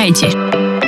[0.00, 0.32] Vítajte.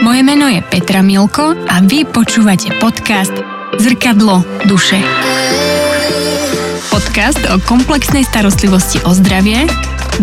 [0.00, 3.36] Moje meno je Petra Milko a vy počúvate podcast
[3.76, 4.96] Zrkadlo duše.
[6.88, 9.68] Podcast o komplexnej starostlivosti o zdravie,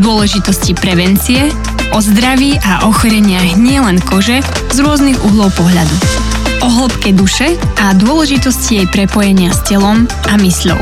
[0.01, 1.53] dôležitosti prevencie,
[1.93, 4.41] o zdraví a ochoreniach nielen kože
[4.73, 5.95] z rôznych uhlov pohľadu.
[6.65, 10.81] O hĺbke duše a dôležitosti jej prepojenia s telom a mysľou.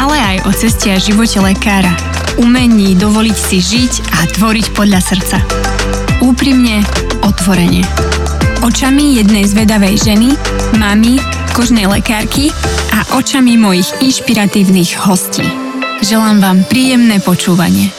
[0.00, 1.92] Ale aj o ceste a živote lekára,
[2.40, 5.36] umení dovoliť si žiť a tvoriť podľa srdca.
[6.24, 6.82] Úprimne,
[7.28, 7.84] otvorene.
[8.64, 10.32] Očami jednej zvedavej ženy,
[10.80, 11.20] mamy,
[11.52, 12.48] kožnej lekárky
[12.96, 15.44] a očami mojich inšpiratívnych hostí.
[16.00, 17.92] Želám vám príjemné počúvanie.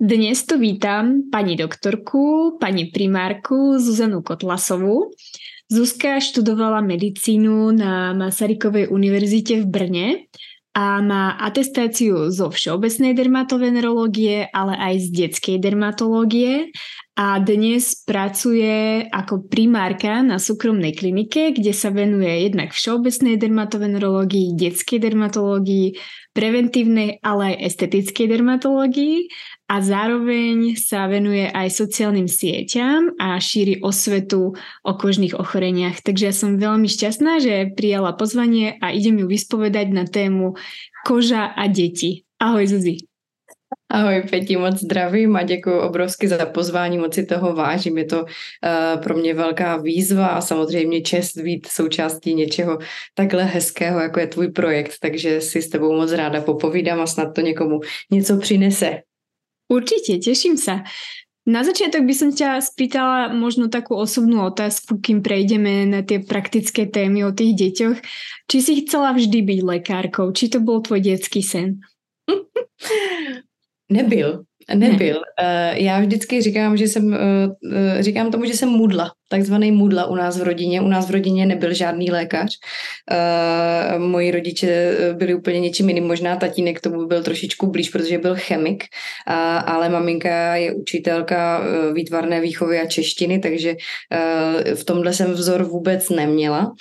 [0.00, 5.12] Dnes tu vítam pani doktorku, pani primárku Zuzanu Kotlasovú.
[5.68, 10.08] Zuzka študovala medicínu na Masarykovej univerzite v Brne
[10.74, 16.74] a má atestáciu zo všeobecnej dermatovenerológie, ale aj z detskej dermatológie
[17.14, 24.98] a dnes pracuje ako primárka na súkromnej klinike, kde sa venuje jednak všeobecnej dermatovenerológii, detskej
[24.98, 25.94] dermatológii,
[26.34, 29.30] preventívnej, ale aj estetickej dermatológii
[29.70, 36.02] a zároveň sa venuje aj sociálnym sieťam a šíri osvetu o kožných ochoreniach.
[36.02, 40.58] Takže ja som veľmi šťastná, že prijala pozvanie a idem ju vyspovedať na tému
[41.06, 42.26] koža a deti.
[42.42, 43.13] Ahoj Zuzi.
[43.94, 47.98] Ahoj Peti, moc zdravím a děkuji obrovsky za pozvání, moc si toho vážím.
[47.98, 52.78] Je to uh, pro mě velká výzva a samozřejmě čest být součástí něčeho
[53.14, 57.34] takhle hezkého, jako je tvůj projekt, takže si s tebou moc ráda popovídám a snad
[57.34, 59.00] to někomu něco přinese.
[59.68, 60.82] Určite, teším sa.
[61.46, 66.88] Na začiatok by som ťa spýtala možno takú osobnú otázku, kým prejdeme na tie praktické
[66.88, 67.98] témy o tých deťoch.
[68.48, 70.32] Či si chcela vždy byť lekárkou?
[70.32, 71.84] Či to bol tvoj detský sen?
[73.92, 74.44] Nebyl.
[74.74, 75.20] Nebyl.
[75.42, 75.74] Ne.
[75.76, 80.38] Já vždycky říkám, že jsem, eh, říkám tomu, že jsem mudla, takzvaný mudla u nás
[80.38, 80.80] v rodině.
[80.80, 82.50] U nás v rodině nebyl žádný lékař.
[83.10, 86.06] Eh, moji rodiče byli úplně něčím jiným.
[86.06, 88.84] Možná tatínek tomu byl trošičku blíž, protože byl chemik,
[89.66, 93.74] ale maminka je učitelka eh, výtvarné výchovy a češtiny, takže
[94.74, 96.72] v tomhle jsem vzor vůbec neměla.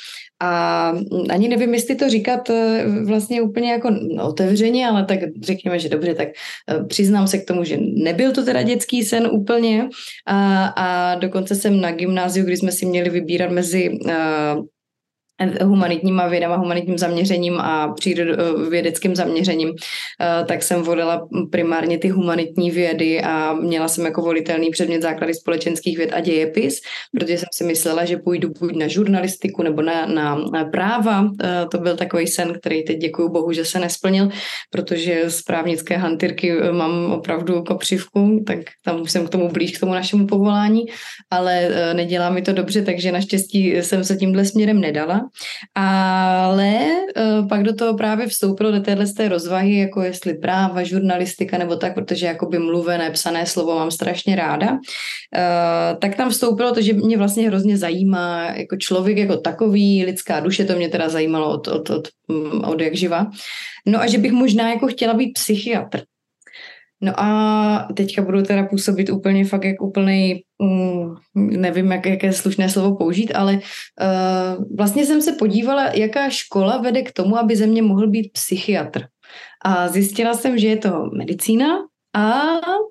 [0.42, 0.94] A
[1.30, 3.90] ani nevím, jestli to říkat eh, vlastně úplně jako
[4.22, 8.46] otevřeně, ale tak řekněme, že dobře, tak eh, přiznám se k tomu, že nebyl to
[8.46, 9.90] teda dětský sen úplně.
[10.28, 14.66] A, a dokonce jsem na gymnáziu, kdy jsme si měli vybírat mezi uh,
[15.62, 17.96] humanitníma vědama, humanitním zaměřením a
[18.70, 24.70] vědeckým zaměřením, eh, tak jsem volila primárně ty humanitní vědy a měla jsem jako volitelný
[24.70, 29.64] předmět základy společenských věd a dějepis, protože jsem si myslela, že půjdu buď na žurnalistiku
[29.64, 31.30] nebo na, na, práva.
[31.44, 34.30] Eh, to byl takový sen, který teď děkuju bohu, že se nesplnil,
[34.70, 39.80] protože z právnické hantyrky eh, mám opravdu kopřivku, tak tam jsem k tomu blíž, k
[39.80, 40.86] tomu našemu povolání,
[41.32, 45.30] ale nedělá mi to dobře, takže naštěstí jsem se tímhle směrem nedala.
[45.76, 46.80] Ale
[47.18, 51.76] uh, pak do toho právě vstoupilo do téhle té rozvahy, jako jestli práva, žurnalistika nebo
[51.76, 56.94] tak, protože jakoby mluvené, psané slovo mám strašně ráda, uh, tak tam vstoupilo to, že
[56.94, 61.68] mě vlastně hrozně zajímá jako člověk jako takový, lidská duše, to mě teda zajímalo od,
[61.68, 63.28] od, od, mm, od jak živa.
[63.86, 66.02] No a že bych možná jako chtěla být psychiatr.
[67.04, 72.70] No a teďka budu teda působit úplně fakt jak úplný, um, nevím, jak, jaké slušné
[72.70, 77.68] slovo použít, ale uh, vlastně jsem se podívala, jaká škola vede k tomu, aby ze
[77.68, 79.02] mě mohl být psychiatr.
[79.66, 81.68] A zjistila jsem, že je to medicína,
[82.16, 82.42] a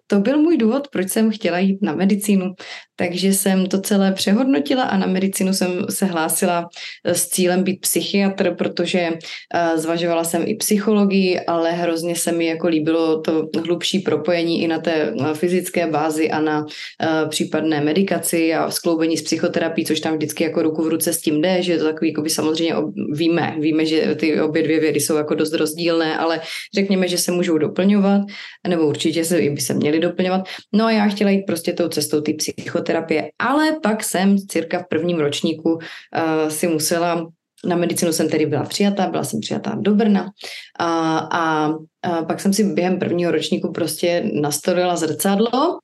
[0.06, 2.54] to byl můj důvod, proč jsem chtěla jít na medicínu.
[2.96, 6.68] Takže jsem to celé přehodnotila a na medicínu jsem se hlásila
[7.04, 9.10] eh, s cílem být psychiatr, protože
[9.54, 14.68] eh, zvažovala jsem i psychologii, ale hrozně se mi jako líbilo to hlubší propojení i
[14.68, 16.66] na té fyzické bázi a na
[17.02, 21.20] eh, případné medikaci a skloubení s psychoterapií, což tam vždycky jako ruku v ruce s
[21.20, 22.74] tím jde, že je to takový, jako by samozřejmě
[23.12, 26.40] víme, víme, že ty obě dvě vědy jsou jako dost rozdílné, ale
[26.74, 28.20] řekněme, že se můžou doplňovat,
[28.68, 30.48] nebo určitě se, by se měly doplňovat.
[30.72, 34.78] No a já chtěla jít prostě tou cestou ty psychoterapie terapie, ale pak jsem cirka
[34.78, 37.26] v prvním ročníku uh, si musela
[37.66, 40.30] na medicinu jsem tedy byla přijatá, byla jsem přijatá do Brna
[40.78, 41.70] a, a,
[42.02, 45.78] a pak jsem si během prvního ročníku prostě nastolila zrcadlo.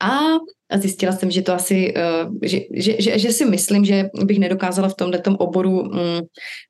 [0.00, 0.20] A
[0.76, 1.94] zjistila jsem, že to asi,
[2.42, 5.88] že, že, že, že si myslím, že bych nedokázala v tomto oboru um,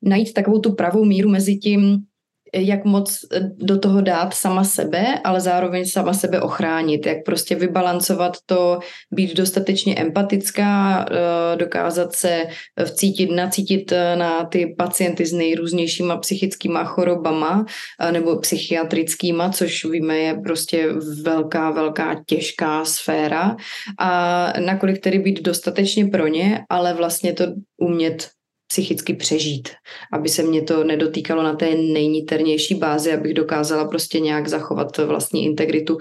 [0.01, 2.08] najít takovou tu pravou míru mezi tím,
[2.53, 3.19] jak moc
[3.57, 8.79] do toho dát sama sebe, ale zároveň sama sebe ochránit, jak prostě vybalancovat to,
[9.11, 12.45] být dostatečně empatická, eh, dokázat se
[12.85, 17.65] vcítit, nacítit eh, na ty pacienty s nejrůznějšíma psychickýma chorobama
[18.01, 20.87] eh, nebo psychiatrickýma, což víme je prostě
[21.23, 23.55] velká, velká těžká sféra.
[23.99, 27.45] A nakolik tedy být dostatečně pro ně, ale vlastně to
[27.77, 28.29] umět
[28.71, 29.69] psychicky přežít,
[30.13, 35.45] aby se mě to nedotýkalo na té nejniternější bázi, abych dokázala prostě nějak zachovat vlastní
[35.45, 35.97] integritu.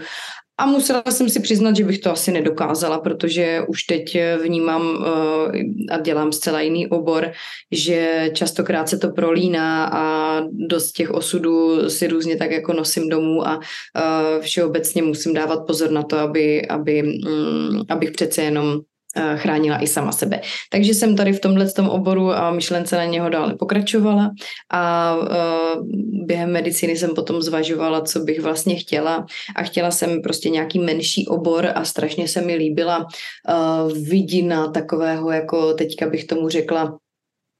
[0.60, 5.06] A musela jsem si přiznat, že bych to asi nedokázala, protože už teď vnímám uh,
[5.90, 7.32] a dělám zcela jiný obor,
[7.72, 13.48] že častokrát se to prolíná a dost těch osudů si různě tak jako nosím domů
[13.48, 13.62] a uh,
[14.40, 18.97] všeobecně musím dávat pozor na to, aby, aby, um, abych přece jenom Eh,
[19.36, 20.40] chránila i sama sebe.
[20.70, 24.30] Takže jsem tady v tomhle tom oboru a myšlence na něho dále pokračovala
[24.72, 25.86] a uh,
[26.26, 29.26] během medicíny jsem potom zvažovala, co bych vlastně chtěla
[29.56, 35.30] a chtěla jsem prostě nějaký menší obor a strašně se mi líbila uh, vidina takového,
[35.30, 36.98] jako teďka bych tomu řekla,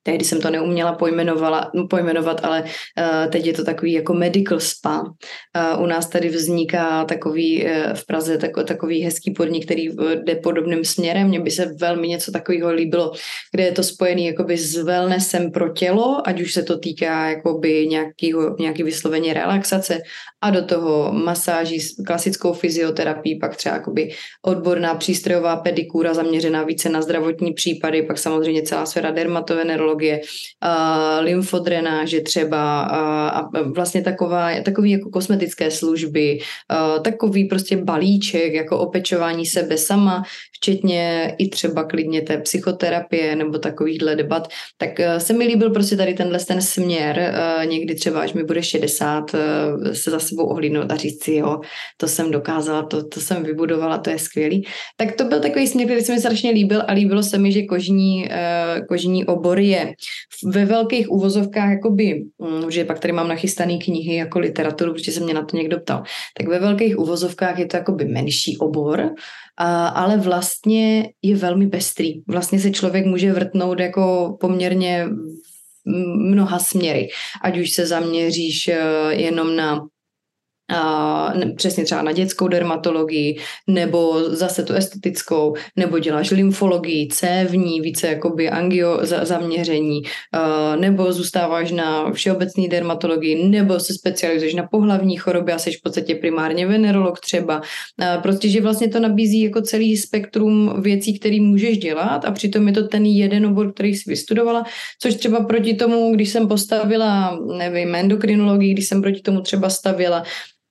[0.08, 0.98] Tehdy jsem to neuměla
[1.88, 5.00] pojmenovat, ale uh, teď je to takový jako medical spa.
[5.00, 9.88] Uh, u nás tady vzniká takový uh, v Praze tako, takový hezký podnik, který
[10.24, 11.28] jde podobným směrem.
[11.28, 13.12] Mně by se velmi něco takového líbilo,
[13.52, 17.86] kde je to spojený jakoby s wellnessem pro tělo, ať už se to týká jakoby
[17.86, 19.98] nějakýho, nějaký vysloveně relaxace
[20.40, 24.10] a do toho masáží, klasickou fyzioterapii, pak třeba jakoby
[24.46, 30.20] odborná přístrojová pedikura zaměřená více na zdravotní případy, pak samozřejmě celá sféra dermatovenerologie, onkologie,
[31.20, 36.38] lymfodrenáže třeba a vlastně taková, takový jako kosmetické služby,
[37.02, 40.22] takový prostě balíček jako opečování sebe sama,
[40.58, 45.96] včetně i třeba klidně té psychoterapie nebo takovýchhle debat, tak uh, se mi líbil prostě
[45.96, 49.40] tady tenhle ten směr, uh, někdy třeba, až mi bude 60, uh,
[49.92, 51.60] se za sebou ohlídnout a říct si, jo,
[51.96, 54.66] to jsem dokázala, to, to jsem vybudovala, to je skvělý.
[54.96, 57.62] Tak to byl takový směr, který se mi strašně líbil a líbilo se mi, že
[57.62, 58.28] kožní,
[58.88, 59.77] kožní obor je
[60.44, 65.20] ve velkých uvozovkách, jakoby, mm, že pak tady mám nachystané knihy jako literaturu, protože se
[65.20, 66.02] mě na to někdo ptal,
[66.38, 69.10] tak ve velkých uvozovkách je to jakoby menší obor,
[69.56, 72.22] a, ale vlastně je velmi pestrý.
[72.28, 75.08] Vlastně se člověk může vrtnout jako poměrně
[76.16, 77.08] mnoha směry.
[77.42, 78.78] Ať už se zaměříš eh,
[79.10, 79.86] jenom na
[80.72, 88.06] Uh, přesně třeba na dětskou dermatologii, nebo zase tu estetickou, nebo děláš lymfologii, cévní, více
[88.06, 90.02] jakoby angio za, zaměření,
[90.76, 96.14] nebo zůstáváš na všeobecné dermatologii, nebo se specializuješ na pohlavní choroby a jsi v podstatě
[96.14, 97.60] primárně venerolog třeba.
[98.22, 102.74] Prostě, že vlastně to nabízí jako celý spektrum věcí, které můžeš dělat a přitom je
[102.74, 104.64] to ten jeden obor, který jsi vystudovala,
[105.02, 110.22] což třeba proti tomu, když jsem postavila, nevím, endokrinologii, když jsem proti tomu třeba stavila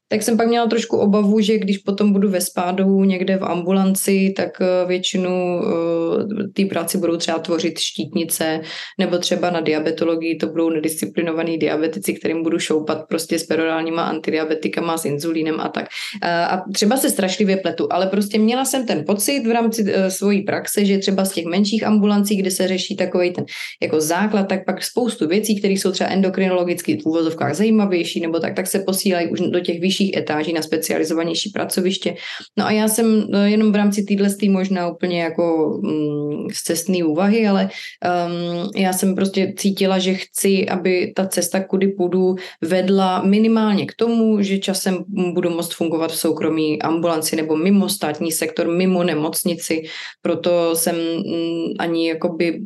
[0.08, 4.34] tak jsem pak měla trošku obavu, že když potom budu ve spádu někde v ambulanci,
[4.38, 8.62] tak eh, většinu eh, té práci budou třeba tvořit štítnice,
[9.00, 14.98] nebo třeba na diabetologii to budou nedisciplinovaní diabetici, kterým budu šoupat prostě s perorálníma antidiabetikama,
[14.98, 15.86] s inzulínem a tak.
[16.24, 20.42] A třeba se strašlivě pletu, ale prostě měla jsem ten pocit v rámci eh, svojí
[20.42, 23.46] praxe, že třeba z těch menších ambulancí, kde se řeší takový ten
[23.82, 28.56] jako základ, tak pak spoustu věcí, které jsou třeba endokrinologicky v úvozovkách zajímavější, nebo tak,
[28.56, 32.16] tak se posílají už do těch vyšších vyšších etáží na specializovanější pracoviště.
[32.58, 37.04] No a já jsem eh, jenom v rámci téhle možná úplně jako mm, z cestné
[37.04, 43.24] úvahy, ale um, já jsem prostě cítila, že chci, aby ta cesta, kudy půjdu, vedla
[43.24, 48.68] minimálně k tomu, že časem budu moct fungovat v soukromí ambulanci nebo mimo státní sektor,
[48.68, 49.84] mimo nemocnici.
[50.22, 52.62] Proto jsem mm, ani jakoby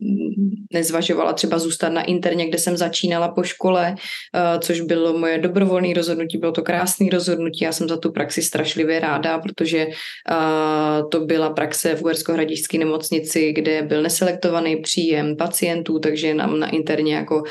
[0.74, 5.94] nezvažovala třeba zůstat na interně, kde jsem začínala po škole, uh, což bylo moje dobrovolné
[5.94, 7.63] rozhodnutí, bylo to krásné rozhodnutí rozhodnutí.
[7.63, 13.54] Já jsem za tu praxi strašlivě ráda, protože uh, to byla praxe v Uhersko-Hradišské nemocnici,
[13.54, 17.46] kde byl neselektovaný příjem pacientů, takže nám na interně jako uh,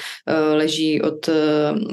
[0.52, 1.34] leží od uh,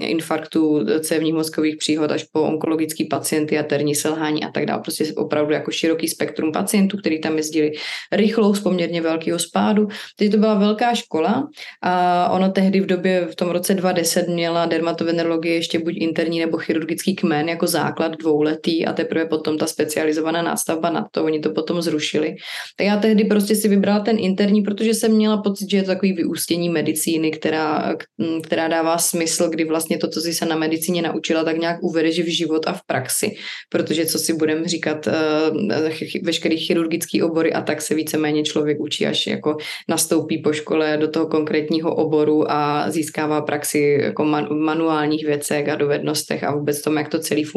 [0.04, 4.82] infarktu cévních mozkových příhod až po onkologický pacienty a terní selhání a tak dále.
[4.82, 7.72] Prostě opravdu jako široký spektrum pacientů, který tam jezdili
[8.12, 9.88] rychlou z poměrně velkého spádu.
[10.16, 11.48] Teď to byla velká škola
[11.82, 16.58] a ono tehdy v době v tom roce 2010 měla dermatovenerologie ještě buď interní nebo
[16.58, 21.50] chirurgický kmen jako základ dvouletý a teprve potom ta specializovaná nástavba na to, oni to
[21.50, 22.36] potom zrušili.
[22.78, 25.88] Tak já tehdy prostě si vybrala ten interní, protože jsem měla pocit, že je to
[25.88, 27.96] takový vyústění medicíny, která,
[28.44, 32.20] která dává smysl, kdy vlastně to, co si se na medicíně naučila, tak nějak uvedeš
[32.20, 33.36] v život a v praxi,
[33.70, 35.92] protože co si budeme říkat, eh,
[36.24, 39.58] veškerý chirurgický obory a tak se víceméně člověk učí, až jako
[39.90, 46.44] nastoupí po škole do toho konkrétního oboru a získává praxi jako manuálních věcech a dovednostech
[46.44, 47.57] a vůbec tom, jak to celý funguje,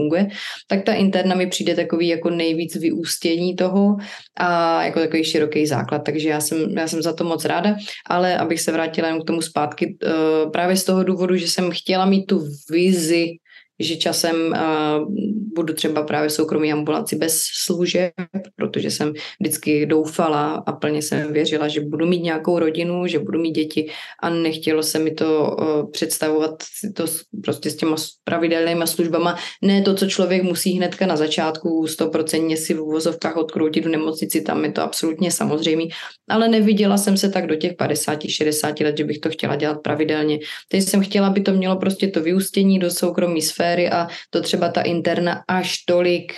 [0.66, 3.96] tak ta interna mi přijde takový jako nejvíc vyústění toho
[4.36, 7.76] a jako takový široký základ, takže já jsem, já jsem za to moc ráda,
[8.06, 11.70] ale abych se vrátila jen k tomu zpátky, eh, právě z toho důvodu, že jsem
[11.70, 13.36] chtěla mít tu vizi
[13.80, 15.14] že časem uh,
[15.54, 18.12] budu třeba právě v soukromí ambulanci bez služeb,
[18.56, 23.40] protože jsem vždycky doufala a plně jsem věřila, že budu mít nějakou rodinu, že budu
[23.40, 23.90] mít děti
[24.22, 26.50] a nechtělo se mi to uh, představovat
[26.94, 27.04] to
[27.44, 29.36] prostě s těma pravidelnýma službama.
[29.62, 34.40] Ne to, co člověk musí hnedka na začátku stoprocentně si v uvozovkách odkroutit v nemocnici,
[34.40, 35.82] tam je to absolutně samozřejmé,
[36.28, 40.38] ale neviděla jsem se tak do těch 50-60 let, že bych to chtěla dělat pravidelně.
[40.68, 44.42] Teď jsem chtěla, aby to mělo prostě to vyústění do soukromí sféry, sféry a to
[44.42, 46.32] třeba ta interna až tolik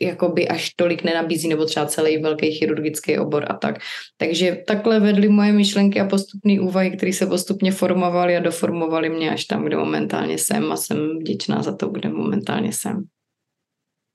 [0.00, 3.78] jakoby až tolik nenabízí, nebo třeba celý velký chirurgický obor a tak.
[4.16, 9.30] Takže takhle vedly moje myšlenky a postupné úvahy, které se postupně formovaly a doformovaly mě
[9.30, 13.04] až tam, kde momentálně jsem a jsem vděčná za to, kde momentálně jsem.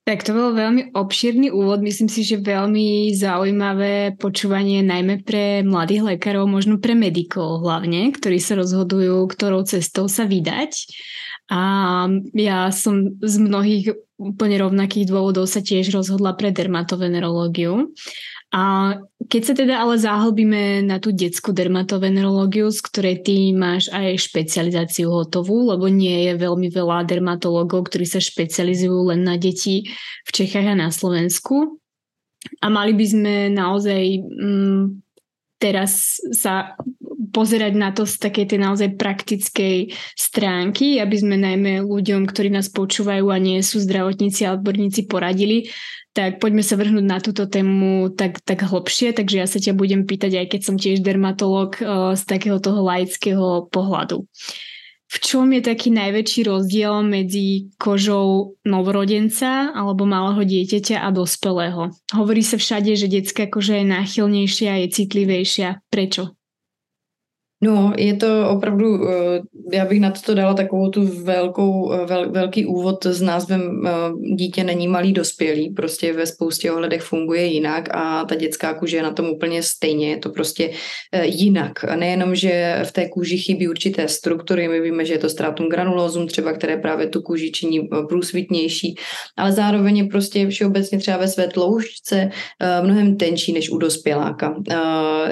[0.08, 6.16] Tak to bol veľmi obšírny úvod, myslím si, že veľmi zaujímavé počúvanie najmä pre mladých
[6.16, 10.72] lekárov, možno pre medikov hlavne, ktorí sa rozhodujú, ktorou cestou sa vydať.
[11.48, 11.62] A
[12.36, 17.94] ja som z mnohých úplne rovnakých dôvodov sa tiež rozhodla pre dermatovenerológiu.
[18.51, 18.96] A
[19.27, 25.12] keď sa teda ale zahlbíme na tú detskú dermatovenerológiu, z ktorej ty máš aj špecializáciu
[25.12, 29.92] hotovú, lebo nie je veľmi veľa dermatológov, ktorí sa špecializujú len na deti
[30.24, 31.75] v Čechách a na Slovensku.
[32.63, 34.84] A mali by sme naozaj mm,
[35.60, 36.80] teraz sa
[37.29, 42.72] pozerať na to z takej tej naozaj praktickej stránky, aby sme najmä ľuďom, ktorí nás
[42.72, 45.69] počúvajú a nie sú zdravotníci a odborníci poradili,
[46.17, 50.10] tak poďme sa vrhnúť na túto tému tak, tak hlbšie, takže ja sa ťa budem
[50.10, 54.25] pýtať, aj keď som tiež dermatolog eh, z takého toho laického pohľadu.
[55.07, 61.96] V čom je taký najväčší rozdiel medzi kožou novorodenca alebo malého dieťaťa a dospelého?
[62.12, 65.79] Hovorí sa všade, že detská koža je náchylnejšia, je citlivejšia.
[65.88, 66.37] Prečo?
[67.62, 69.42] No, je to opravdu, eh,
[69.74, 73.92] já bych na to dala takovou tu velkou, eh, vel, velký úvod s názvem eh,
[74.36, 79.04] Dítě není malý dospělý, prostě ve spoustě ohledech funguje jinak a ta dětská kůže je
[79.04, 80.70] na tom úplně stejně, je to prostě
[81.24, 81.84] jinak.
[81.84, 86.28] Nejenom, že v té kůži chybí určité struktury, my víme, že je to stratum granulózum
[86.28, 88.96] třeba, které právě tu kůži činí průsvitnější,
[89.38, 92.30] ale zároveň je prostě všeobecně třeba ve své tloušťce
[92.82, 94.56] mnohem tenčí než u dospěláka.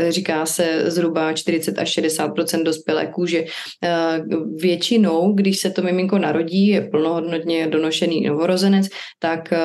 [0.10, 3.44] Říká se zhruba 40 až 60 60% dospělé kůže.
[3.84, 4.22] Eh,
[4.62, 8.88] většinou, když se to miminko narodí, je plnohodnotně donošený novorozenec,
[9.20, 9.60] tak eh,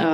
[0.00, 0.06] eh,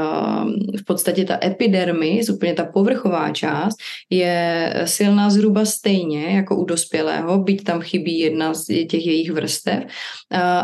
[0.81, 3.77] v podstatě ta epidermis, úplně ta povrchová část,
[4.11, 9.85] je silná zhruba stejně jako u dospělého, byť tam chybí jedna z těch jejich vrstev.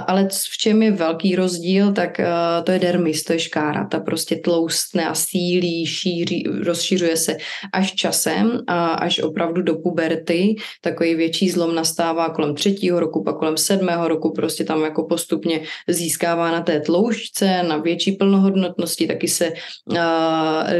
[0.06, 2.20] Ale v čem je velký rozdíl, tak
[2.64, 3.86] to je dermis, to je škára.
[3.86, 7.36] Ta prostě tloustne a sílí, šíří, rozšiřuje se
[7.72, 8.60] až časem
[8.98, 14.08] až opravdu do puberty, tak takový větší zlom nastává kolem třetího roku, pak kolem sedmého
[14.08, 19.52] roku, prostě tam jako postupně získává na té tloušťce, na větší plnohodnotnosti, taky se
[19.90, 19.96] uh,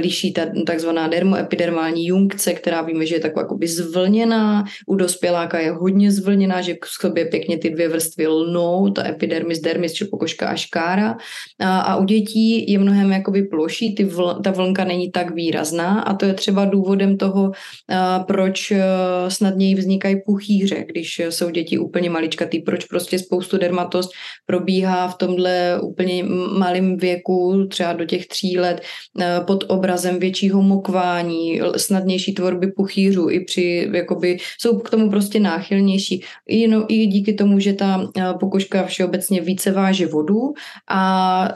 [0.01, 5.71] liší ta takzvaná dermoepidermální junkce, která víme, že je taková jakoby zvlněná, u dospěláka je
[5.71, 10.49] hodně zvlněná, že k sobě pěkně ty dvě vrstvy lnou, ta epidermis, dermis, či pokožka
[10.49, 11.17] a škára.
[11.61, 16.01] A, a u dětí je mnohem jakoby ploší, ty vl, ta vlnka není tak výrazná
[16.01, 18.79] a to je třeba důvodem toho, uh, proč uh,
[19.29, 22.61] snadněji vznikají vznikají puchýře, když jsou děti úplně maličkatý.
[22.61, 24.11] Proč prostě spoustu dermatost
[24.47, 26.25] probíhá v tomhle úplně
[26.59, 28.81] malém věku, třeba do těch tří let,
[29.21, 35.41] eh, pod obrazem většího mokvání, snadnější tvorby puchýřů, i při, jakoby, jsou k tomu prostě
[35.41, 36.23] náchylnější.
[36.49, 40.53] I, no, I díky tomu, že ta eh, pokožka všeobecně více váže vodu
[40.91, 41.49] a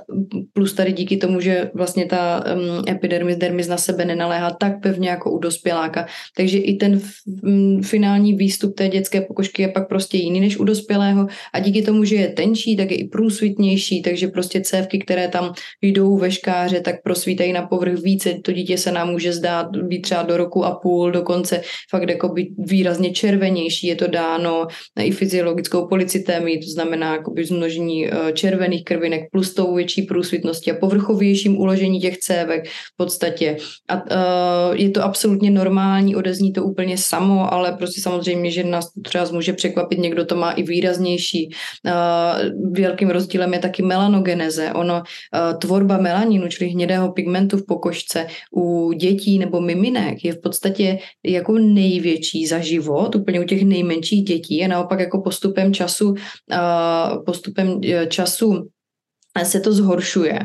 [0.52, 5.08] plus tady díky tomu, že vlastně ta um, epidermis, dermis na sebe nenaléhá tak pevně
[5.08, 6.06] jako u dospěláka.
[6.36, 7.10] Takže i ten f,
[7.42, 11.82] um, finální výstup té dětské pokožky je pak prostě jiný než u dospělého a díky
[11.82, 16.30] tomu, že je tenčí, tak je i průsvitnější, takže prostě cévky, které tam jdou ve
[16.30, 20.36] škáře, tak prosvítají na povrch více, to dítě se nám může zdát být třeba do
[20.36, 24.66] roku a půl, dokonce fakt jako být výrazně červenější, je to dáno
[25.00, 30.78] i fyziologickou policitémii, to znamená jakoby zmnožení eh, červených krvinek plus tou větší průsvitností a
[30.78, 33.56] povrchovějším uložení těch cévek v podstatě.
[33.88, 38.90] A uh, je to absolutně normální, odezní to úplně samo, ale prostě samozřejmě, že nás
[39.02, 41.50] třeba může překvapit, někdo to má i výraznější.
[41.86, 44.72] Uh, velkým rozdílem je taky melanogeneze.
[44.72, 48.26] Ono, uh, tvorba melaninu, čili hnědého pigmentu v pokožce
[48.56, 54.24] u dětí nebo miminek je v podstatě jako největší za život, úplně u těch nejmenších
[54.24, 58.68] dětí a naopak jako postupem času, uh, postupem času
[59.44, 60.38] se to zhoršuje.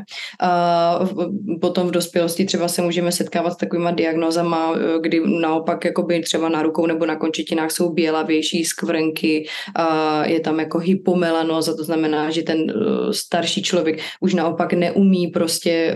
[1.62, 6.62] Potom v dospělosti třeba se můžeme setkávat s takovýma diagnozama, kdy naopak jakoby třeba na
[6.62, 9.46] rukou nebo na končetinách jsou bělavější skvrnky,
[10.26, 12.74] je tam jako hypomelanoza, to znamená, že ten e,
[13.14, 15.96] starší člověk už naopak neumí prostě e,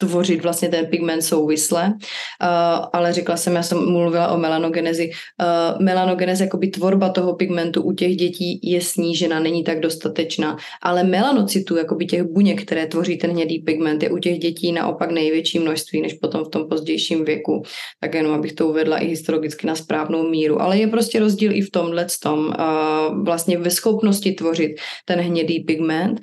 [0.00, 1.94] tvořit vlastně ten pigment souvisle,
[2.92, 5.10] ale řekla jsem, já jsem mluvila o melanogenezi.
[5.80, 11.30] Melanogeneze, jakoby tvorba toho pigmentu u těch dětí je snížena, není tak dostatečná, ale melan
[11.30, 15.58] melanocitů, jakoby těch buněk, které tvoří ten hnědý pigment, je u těch dětí naopak největší
[15.58, 17.62] množství než potom v tom pozdějším věku.
[18.00, 20.62] Tak jenom abych to uvedla i historicky na správnou míru.
[20.62, 22.52] Ale je prostě rozdíl i v tomhle tom,
[23.22, 24.72] vlastně ve schopnosti tvořit
[25.04, 26.20] ten hnědý pigment.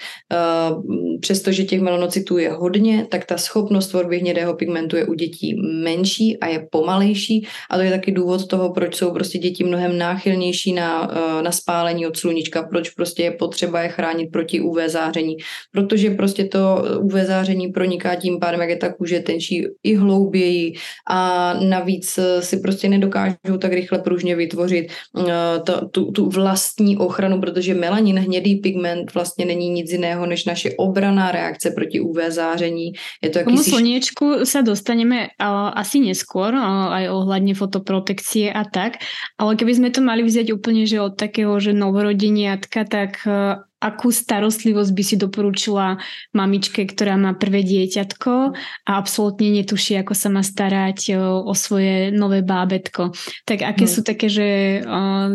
[1.21, 6.37] Přestože těch melanocitů je hodně, tak ta schopnost tvorby hnědého pigmentu je u dětí menší
[6.39, 7.47] a je pomalejší.
[7.69, 12.07] A to je taky důvod toho, proč jsou prostě děti mnohem náchylnější na, na spálení
[12.07, 15.35] od sluníčka, proč prostě je potřeba je chránit proti UV záření,
[15.71, 20.73] protože prostě to UV záření proniká tím pádem, jak je ta kůže tenčí i hlouběji
[21.09, 24.87] a navíc si prostě nedokážou tak rychle pružně vytvořit
[25.19, 30.45] eh, to, tu, tu vlastní ochranu, protože melanin, hnědý pigment vlastně není nic jiného než
[30.45, 32.91] naše obraná reakce proti UV záření.
[33.23, 33.71] Je to jakýsi...
[33.73, 39.01] slniečku se dostaneme uh, asi neskôr, uh, aj ohľadne fotoprotekcie a tak,
[39.37, 44.09] ale keby sme to mali vzať úplne, že od takého, že novorodeniatka, tak uh, akú
[44.09, 46.01] starostlivosť by si doporučila
[46.33, 48.57] mamičke, ktorá má prvé dieťatko
[48.89, 51.13] a absolútne netuší, ako sa má starať
[51.45, 53.13] o svoje nové bábetko.
[53.45, 53.93] Tak aké hmm.
[53.93, 54.81] sú také, že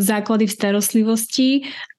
[0.03, 1.49] základy v starostlivosti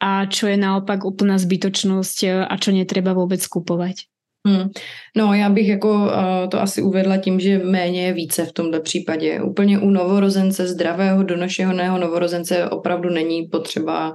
[0.04, 4.12] a čo je naopak úplná zbytočnosť a čo netreba vôbec skupovať?
[4.48, 4.70] Hmm.
[5.18, 6.10] No, já bych jako uh,
[6.52, 9.42] to asi uvedla tím, že méně je více v tomto případě.
[9.42, 14.14] Úplně u novorozence, zdravého, donošeného novorozence opravdu není potřeba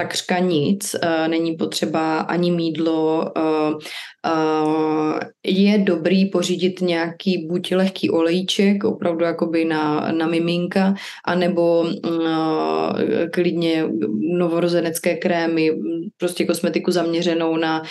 [0.00, 3.32] takřka nic, uh, není potřeba ani mídlo.
[3.36, 3.78] Uh,
[4.32, 11.86] uh, je dobrý pořídit nějaký buď lehký olejček, opravdu jakoby na, na miminka, anebo
[13.32, 13.84] klidně
[14.38, 15.70] novorozenecké krémy,
[16.16, 17.82] prostě kosmetiku zaměřenou na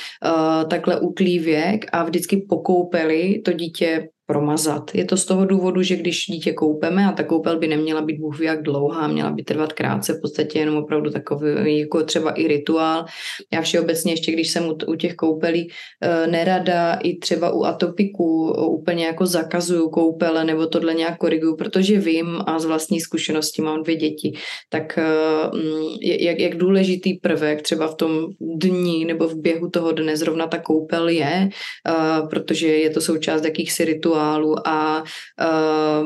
[0.70, 4.96] takhle útlý věk a vždycky po koupeli to dítě promazat.
[4.96, 8.20] Je to z toho důvodu, že když dítě koupeme, a ta koupel by neměla být
[8.20, 12.48] bůh jak dlouhá, měla by trvat krátce, v podstatě jenom opravdu takový jako třeba i
[12.48, 13.06] rituál.
[13.54, 15.68] Já všeobecně ještě, když jsem u, u těch koupelí
[16.02, 22.00] e, nerada, i třeba u atopiků úplně jako zakazuju koupele nebo tohle nějak koriguju, protože
[22.00, 24.34] vím a z vlastní zkušenosti mám dvě děti,
[24.70, 25.04] tak e,
[26.02, 28.12] jak, jak důležitý prvek třeba v tom
[28.42, 31.50] dní nebo v běhu toho dne zrovna ta koupel je, e,
[32.30, 35.04] protože je to součást jakýchsi rituálů rituálu a
[35.38, 36.06] uh,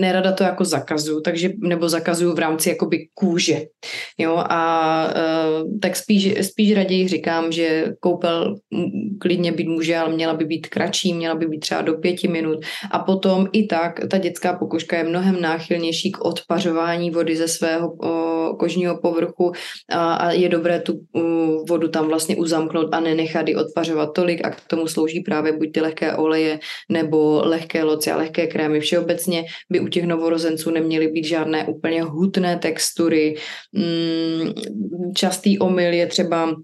[0.00, 3.60] nerada to jako zakazuju, takže, nebo zakazuju v rámci jakoby kůže.
[4.18, 4.60] Jo, a
[5.06, 8.56] uh, tak spíš, spíš raději říkám, že koupel
[9.20, 12.58] klidně být může, ale měla by být kratší, měla by být třeba do pěti minut
[12.90, 17.92] a potom i tak ta dětská pokožka je mnohem náchylnější k odpařování vody ze svého
[17.92, 19.52] uh, kožního povrchu
[19.90, 21.22] a, a je dobré tu uh,
[21.68, 25.72] vodu tam vlastně uzamknout a nenechat ji odpařovat tolik a k tomu slouží právě buď
[25.72, 26.58] ty lehké oleje
[26.90, 28.80] nebo lehké loci a lehké krémy.
[28.80, 33.36] Všeobecně by u těch novorozenců neměly být žádné úplně hutné textury.
[33.72, 34.52] Mm,
[35.14, 36.54] častý omyl je třeba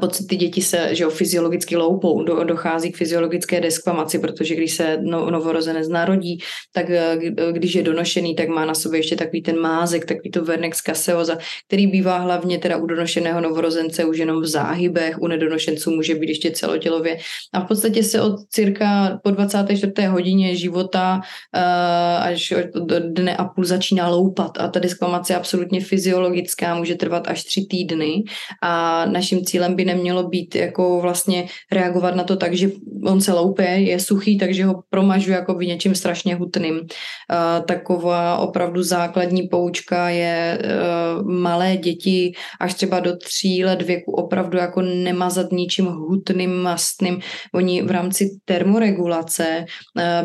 [0.00, 4.74] pocit ty děti se že jo, fyziologicky loupou, do, dochází k fyziologické desklamaci, protože když
[4.74, 6.38] se no, novorozenec narodí,
[6.72, 7.18] tak eh,
[7.52, 11.38] když je donošený, tak má na sobě ještě takový ten mázek, takový to vernex caseosa,
[11.66, 16.28] který bývá hlavně teda u donošeného novorozence už jenom v záhybech, u nedonošenců může být
[16.28, 17.18] ještě celotělově.
[17.52, 19.92] A v podstatě se od cirka po 24.
[20.06, 21.20] hodině života
[21.56, 26.94] uh, až do dne a půl začíná loupat a ta desklamace je absolutně fyziologická, může
[26.94, 28.24] trvat až tři týdny
[28.62, 32.70] a naším cílem cílem by nemělo být jako vlastně reagovat na to tak, že
[33.04, 36.86] on se loupe, je suchý, takže ho promažu jako by něčím strašně hutným.
[37.66, 40.58] Taková opravdu základní poučka je
[41.24, 47.20] malé děti až třeba do tří let věku opravdu jako nemazat ničím hutným, mastným.
[47.54, 49.64] Oni v rámci termoregulace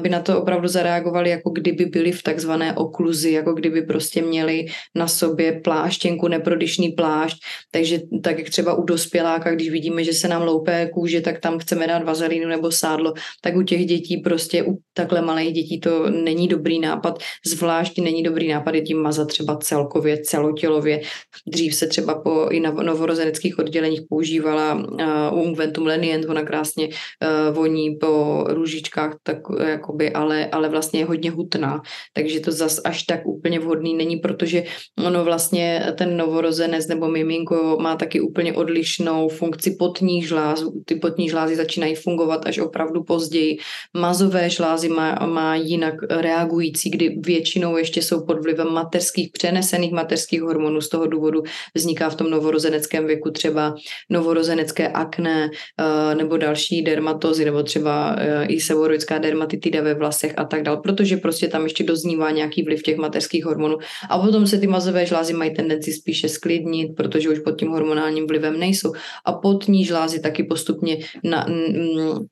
[0.02, 4.66] by na to opravdu zareagovali, jako kdyby byli v takzvané okluzi, jako kdyby prostě měli
[4.96, 7.38] na sobě pláštěnku, neprodyšný plášť,
[7.72, 8.84] takže tak jak třeba u
[9.32, 13.14] dospěláka, když vidíme, že se nám loupé kůže, tak tam chceme dát vazelínu nebo sádlo,
[13.42, 18.24] tak u těch dětí prostě u takhle malých dětí to není dobrý nápad, zvlášť není
[18.24, 21.02] dobrý nápad je tím mazat třeba celkově, celotělově.
[21.48, 27.56] Dřív se třeba po i na novorozeneckých odděleních používala uh, ungventum lenient, ona krásně uh,
[27.56, 31.82] voní po růžičkách, tak jakoby, ale, ale vlastně je hodně hutná,
[32.14, 34.64] takže to zas až tak úplně vhodný není, protože
[35.06, 40.64] ono vlastně ten novorozenec nebo miminko má taky úplně odlišnou funkci potních žláz.
[40.86, 43.58] Ty potní žlázy začínají fungovat až opravdu později.
[43.98, 50.42] Mazové žlázy má, má jinak reagující, kdy většinou ještě jsou pod vlivem mateřských, přenesených mateřských
[50.42, 50.82] hormonů.
[50.82, 51.44] Z toho důvodu
[51.76, 53.76] vzniká v tom novorozeneckém věku třeba
[54.10, 60.44] novorozenecké akné eh, nebo další dermatozy, nebo třeba eh, i seboroická dermatitida ve vlasech a
[60.44, 63.78] tak dále, protože prostě tam ještě doznívá nějaký vliv těch mateřských hormonů.
[64.10, 68.28] A potom se ty mazové žlázy mají tendenci spíše sklidnit, protože už pod tím hormonálním
[68.28, 68.92] vlivem nejsou.
[69.26, 72.26] A potní žlázy taky postupně na, m,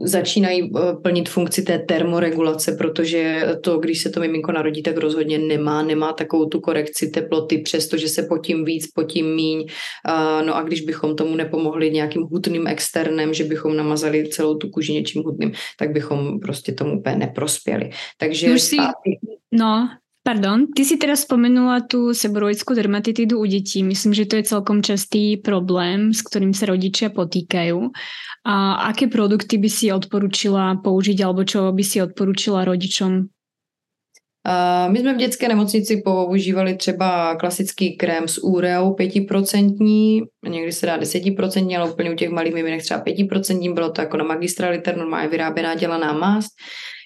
[0.00, 5.38] začínají eh, plnit funkci té termoregulace, protože to, když se to miminko narodí, tak rozhodně
[5.38, 9.66] nemá, nemá takovou tu korekci teploty, přestože se potím víc, potím míň.
[10.46, 14.92] No a když bychom tomu nepomohli nějakým hutným externem, že bychom namazali celou tu kůži
[14.92, 17.90] něčím hutným, tak bychom prostě tomu úplně neprospěli.
[18.18, 18.76] Takže Už si,
[19.52, 19.88] no,
[20.28, 23.80] Pardon, ty si teraz spomenula tú seboroickú dermatitidu u detí.
[23.80, 27.88] Myslím, že to je celkom častý problém, s ktorým sa rodičia potýkajú.
[28.44, 33.32] A aké produkty by si odporučila použiť alebo čo by si odporučila rodičom
[34.88, 40.98] my jsme v dětské nemocnici používali třeba klasický krém s úreou 5%, někdy se dá
[40.98, 45.28] 10%, ale úplně u těch malých miminek třeba 5%, bylo to jako na magistraliter, normálně
[45.28, 46.50] vyráběná dělaná mást.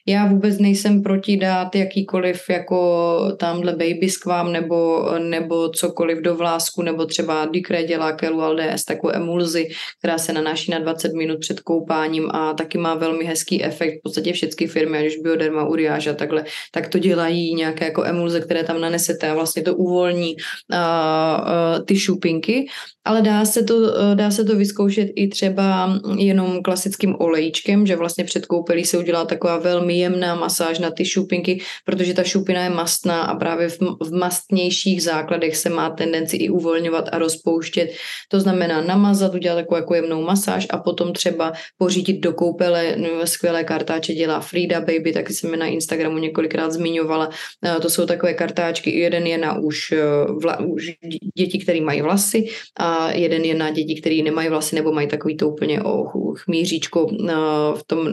[0.06, 6.82] Já vůbec nejsem proti dát jakýkoliv jako tamhle baby skvám nebo, nebo cokoliv do vlásku,
[6.82, 11.60] nebo třeba Dikre dělá Kelu LDS, takovou emulzi, která se nanáší na 20 minut před
[11.60, 13.98] koupáním a taky má velmi hezký efekt.
[13.98, 18.04] V podstatě všechny firmy, ať už Bioderma, Uriáž a takhle, tak to dělají nějaké jako
[18.04, 20.36] emulze, které tam nanesete a vlastně to uvolní
[20.72, 22.66] a, a, ty šupinky
[23.04, 23.74] ale dá se, to,
[24.14, 29.24] dá se to vyzkoušet i třeba jenom klasickým olejčkem, že vlastně před koupelí se udělá
[29.24, 33.78] taková velmi jemná masáž na ty šupinky, protože ta šupina je mastná a právě v,
[34.00, 37.90] v mastnějších základech se má tendenci i uvolňovat a rozpouštět.
[38.28, 43.26] To znamená namazat, udělat takovou jako jemnou masáž a potom třeba pořídit do koupele no,
[43.26, 47.30] skvělé kartáče dělá Frida Baby, taky jsem mi na Instagramu několikrát zmiňovala.
[47.82, 49.94] To jsou takové kartáčky, jeden je na už,
[50.42, 50.92] vla, už
[51.36, 52.46] děti, které mají vlasy
[52.78, 57.10] a jeden je na děti, který nemají vlasy nebo mají takový to úplně o chmíříčko
[57.10, 57.32] eh,
[57.74, 58.08] v tom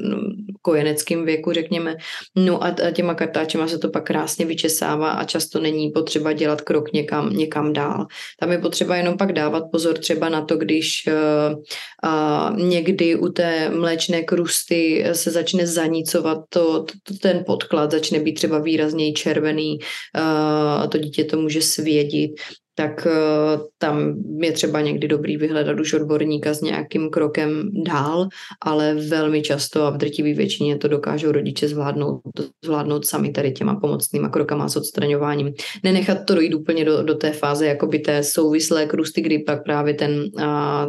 [0.61, 1.95] kojeneckém věku, řekněme.
[2.35, 6.93] No a těma kartáčema se to pak krásně vyčesává a často není potřeba dělat krok
[6.93, 8.05] někam, někam dál.
[8.39, 13.69] Tam je potřeba jenom pak dávat pozor třeba na to, když uh, někdy u té
[13.69, 20.87] mléčné krusty se začne zanicovat to, to, ten podklad, začne být třeba výrazněji červený, uh,
[20.87, 22.31] to dítě to může svědit
[22.79, 28.27] tak eh, tam je třeba někdy dobrý vyhledat už odborníka s nějakým krokem dál,
[28.61, 32.21] ale velmi často a v drtivé většině to dokážou rodiče zvládnout,
[32.65, 35.53] zvládnout sami tady těma pomocnýma krokama s odstraňováním.
[35.83, 39.93] Nenechat to dojít úplně do, do té fáze jakoby té souvislé krusty, kdy pak právě
[39.93, 40.87] ten, a,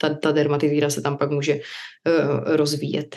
[0.00, 1.60] ta, ta dermatitída se tam pak může uh,
[2.56, 3.16] rozvíjet.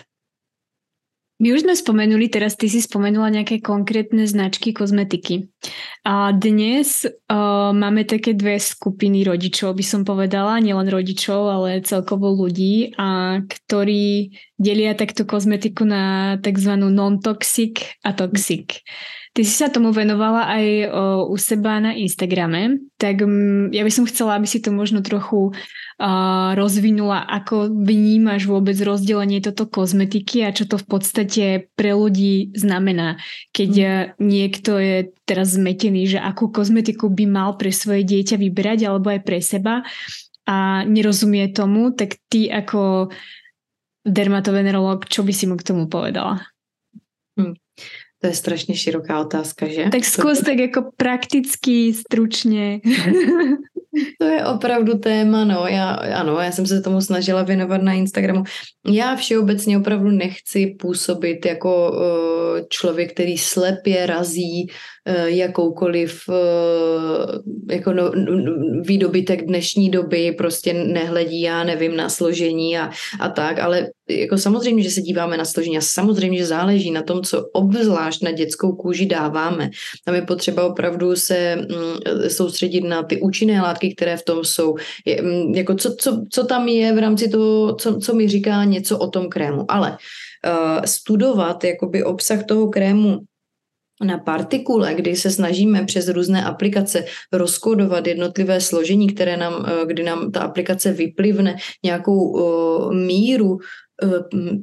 [1.39, 5.47] My už sme spomenuli, teraz ty si spomenula nejaké konkrétne značky kozmetiky.
[6.04, 12.36] A dnes uh, máme také dve skupiny rodičov, by som povedala, nielen rodičov, ale celkovo
[12.36, 16.75] ľudí, a ktorí delia takto kozmetiku na tzv.
[16.75, 18.84] non-toxic a toxic.
[19.30, 23.92] Ty si sa tomu venovala aj o, u seba na Instagrame, tak m, ja by
[23.94, 30.42] som chcela, aby si to možno trochu uh, rozvinula, ako vnímaš vôbec rozdelenie toto kozmetiky
[30.44, 31.46] a čo to v podstate
[31.78, 33.22] pre ľudí znamená,
[33.54, 33.88] keď mm.
[34.18, 39.22] niekto je teraz zmetený, že akú kozmetiku by mal pre svoje dieťa vybrať alebo aj
[39.22, 39.86] pre seba
[40.50, 43.13] a nerozumie tomu, tak ty ako
[44.02, 46.42] dermatovenerolog, čo by si mu k tomu povedala?
[48.21, 49.86] To je strašně široká otázka, že?
[49.91, 52.82] Tak zkus tak jako prakticky, stručně.
[54.19, 55.67] To je opravdu téma, no.
[55.67, 58.43] Já, ano, já jsem se tomu snažila věnovat na Instagramu.
[58.88, 66.36] Já všeobecně opravdu nechci působit jako uh, člověk, který slepě razí uh, jakoukoliv uh,
[67.71, 68.12] jako no,
[68.82, 74.84] výdobytek dnešní doby, prostě nehledí, já nevím, na složení a, a tak, ale jako samozřejmě,
[74.84, 78.75] že se díváme na složení a samozřejmě, že záleží na tom, co obzvlášť na dětskou
[78.75, 79.69] kůži dáváme.
[80.06, 84.76] Tam je potřeba opravdu se mm, soustředit na ty účinné látky, které v tom jsou.
[85.06, 88.63] Je, mm, jako co, co, co tam je v rámci toho, co, co mi říká
[88.63, 89.65] něco o tom krému.
[89.72, 93.20] Ale uh, studovat jakoby obsah toho krému
[94.04, 100.04] na partikule, kdy se snažíme přes různé aplikace rozkodovat jednotlivé složení, které nám, eh, kdy
[100.04, 103.58] nám ta aplikace vyplivne nějakou uh, míru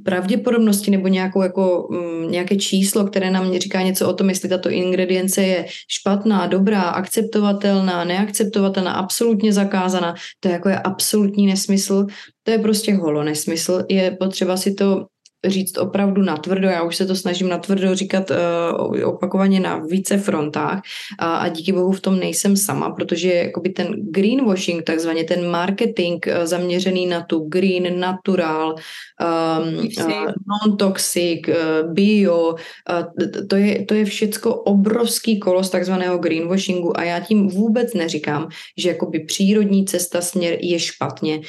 [0.04, 4.70] pravděpodobnosti nebo nějakou jako, mm, nějaké číslo, které nám říká něco o tom, jestli tato
[4.70, 12.06] ingredience je špatná, dobrá, akceptovatelná, neakceptovatelná, absolutně zakázaná, to je jako je absolutní nesmysl,
[12.42, 13.84] to je prostě holo nesmysl.
[13.90, 15.06] Je potřeba si to
[15.44, 16.68] říct opravdu natvrdo.
[16.68, 20.82] Já už se to snažím natvrdo říkat uh, opakovaně na více frontách
[21.18, 26.26] a, a díky bohu v tom nejsem sama, protože jakoby ten greenwashing, takzvaně ten marketing
[26.26, 33.94] uh, zaměřený na tu green, natural, um, uh, non-toxic, uh, bio, uh, to, je, to
[33.94, 40.20] je všecko obrovský kolos takzvaného greenwashingu a já tím vůbec neříkám, že jakoby přírodní cesta
[40.20, 41.40] směr je špatně.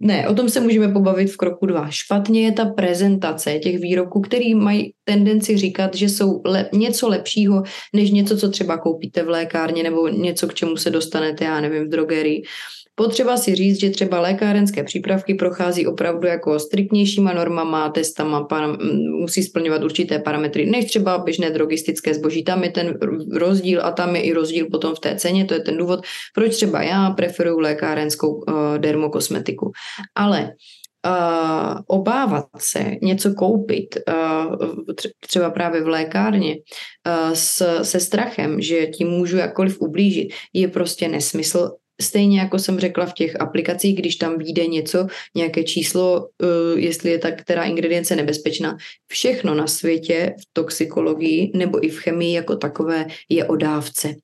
[0.00, 1.90] Ne, o tom se můžeme pobavit v kroku dva.
[1.90, 7.62] Špatně je ta prezentace těch výrobků, který mají tendenci říkat, že jsou le- něco lepšího,
[7.94, 11.84] než něco, co třeba koupíte v lékárně nebo něco, k čemu se dostanete, já nevím,
[11.84, 12.42] v drogerii.
[12.98, 18.78] Potřeba si říct, že třeba lékárenské přípravky prochází opravdu jako striktnějšíma normama, testama, param,
[19.20, 22.44] musí splňovat určité parametry, než třeba běžné drogistické zboží.
[22.44, 22.98] Tam je ten
[23.32, 26.00] rozdíl a tam je i rozdíl potom v té ceně, to je ten důvod,
[26.34, 29.70] proč třeba já preferuju lékárenskou uh, dermokosmetiku.
[30.14, 30.52] Ale
[31.06, 34.56] Uh, obávat se něco koupit, uh,
[35.20, 41.08] třeba právě v lékárně, uh, s, se strachem, že tím můžu jakkoliv ublížit, je prostě
[41.08, 45.06] nesmysl Stejně jako jsem řekla v těch aplikacích, když tam vyjde něco,
[45.36, 51.84] nějaké číslo, uh, jestli je ta která ingredience nebezpečná, všechno na světě v toxikologii nebo
[51.84, 54.14] i v chemii jako takové je o dávce.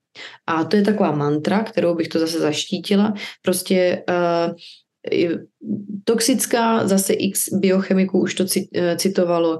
[0.46, 3.14] A to je taková mantra, kterou bych to zase zaštítila.
[3.42, 4.54] Prostě uh,
[6.04, 9.58] toxická, zase x biochemiků už to eh, citovalo,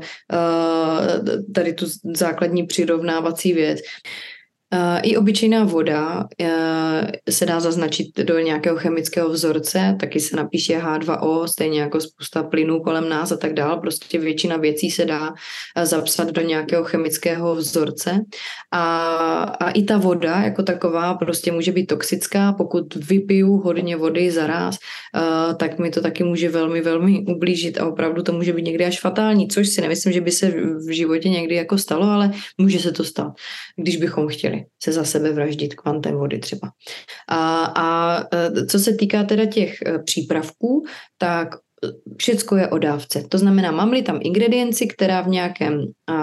[1.54, 3.80] tady tu základní přirovnávací věc.
[5.02, 6.52] I obyčejná voda e,
[7.30, 12.80] se dá zaznačit do nějakého chemického vzorce, taky se napíše H2O, stejně jako spousta plynů
[12.80, 13.80] kolem nás a tak dále.
[13.80, 15.34] Prostě většina věcí se dá
[15.76, 18.20] e, zapsat do nějakého chemického vzorce.
[18.72, 18.86] A,
[19.42, 24.76] a i ta voda jako taková prostě může být toxická, pokud vypiju hodně vody zaraz,
[24.76, 28.84] e, tak mi to taky může velmi, velmi ublížit a opravdu to může být někdy
[28.84, 30.50] až fatální, což si nemyslím, že by se
[30.86, 33.32] v životě někdy jako stalo, ale může se to stát,
[33.76, 36.70] když bychom chtěli se za sebe vraždit kvantem vody třeba.
[37.28, 40.84] A, a e, co se týká teda těch e, přípravků,
[41.18, 41.58] tak e,
[42.18, 43.24] všecko je o dávce.
[43.28, 45.80] To znamená, mám-li tam ingredienci, která v, nějakém,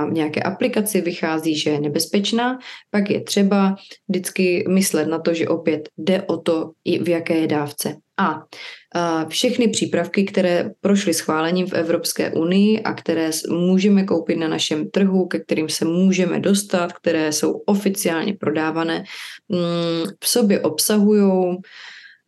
[0.09, 2.59] v nějaké aplikaci vychází, že je nebezpečná,
[2.91, 3.75] pak je třeba
[4.09, 7.95] vždycky myslet na to, že opět jde o to, v jaké je dávce.
[8.21, 14.89] A všechny přípravky, které prošly schválením v Evropské unii a které můžeme koupit na našem
[14.89, 19.03] trhu, ke kterým se můžeme dostat, které jsou oficiálně prodávané,
[19.49, 21.57] mm, v sobě obsahují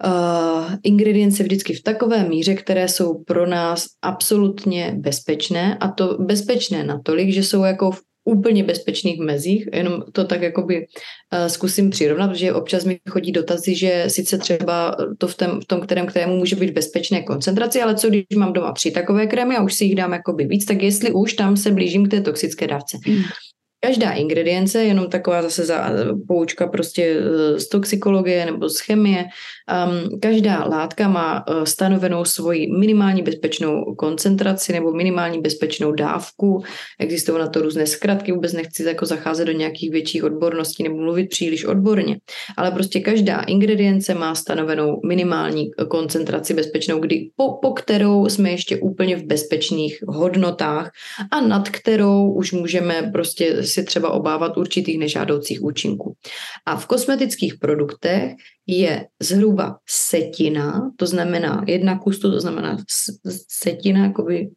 [0.06, 6.84] Uh, ingredience vždycky v takové míře, které jsou pro nás absolutně bezpečné a to bezpečné
[6.84, 12.32] natolik, že jsou jako v úplně bezpečných mezích, jenom to tak jakoby uh, zkusím přirovnat,
[12.32, 16.38] protože občas mi chodí dotazy, že sice třeba to v, tom, v tom kterém krému
[16.38, 19.86] může být bezpečné koncentraci, ale co když mám doma tři takové krémy a už si
[19.86, 22.98] jich dám jakoby víc, tak jestli už tam se blížím k té toxické dávce.
[23.08, 23.24] Mm.
[23.86, 25.90] Každá ingredience, jenom taková zase za,
[26.28, 29.26] poučka prostě eh, z toxikologie nebo z chemie,
[29.70, 36.64] um, každá látka má uh, stanovenou svoji minimální bezpečnou koncentraci nebo minimální bezpečnou dávku.
[37.00, 41.30] Existují na to různé zkratky, vůbec nechci jako zacházet do nějakých větších odborností nebo mluvit
[41.30, 42.18] příliš odborně,
[42.58, 48.78] ale prostě každá ingredience má stanovenou minimální koncentraci bezpečnou, kdy po, po kterou jsme ještě
[48.78, 50.92] úplně v bezpečných hodnotách
[51.32, 56.14] a nad kterou už můžeme prostě si třeba obávat určitých nežádoucích účinků.
[56.66, 58.34] A v kosmetických produktech
[58.68, 62.78] je zhruba setina, to znamená jedna kustu, to znamená
[63.48, 64.50] setina, jakoby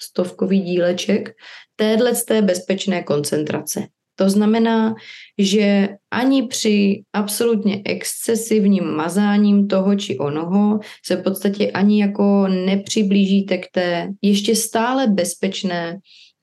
[0.00, 1.30] stovkový díleček
[1.76, 3.86] téhle z té bezpečné koncentrace.
[4.18, 4.94] To znamená,
[5.38, 13.58] že ani při absolutně excesivním mazáním toho či onoho se v podstatě ani jako nepřiblížíte
[13.58, 15.98] k té ještě stále bezpečné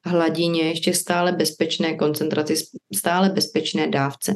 [0.06, 2.56] hladině, ještě stále bezpečné koncentraci,
[2.96, 4.34] stále bezpečné dávce.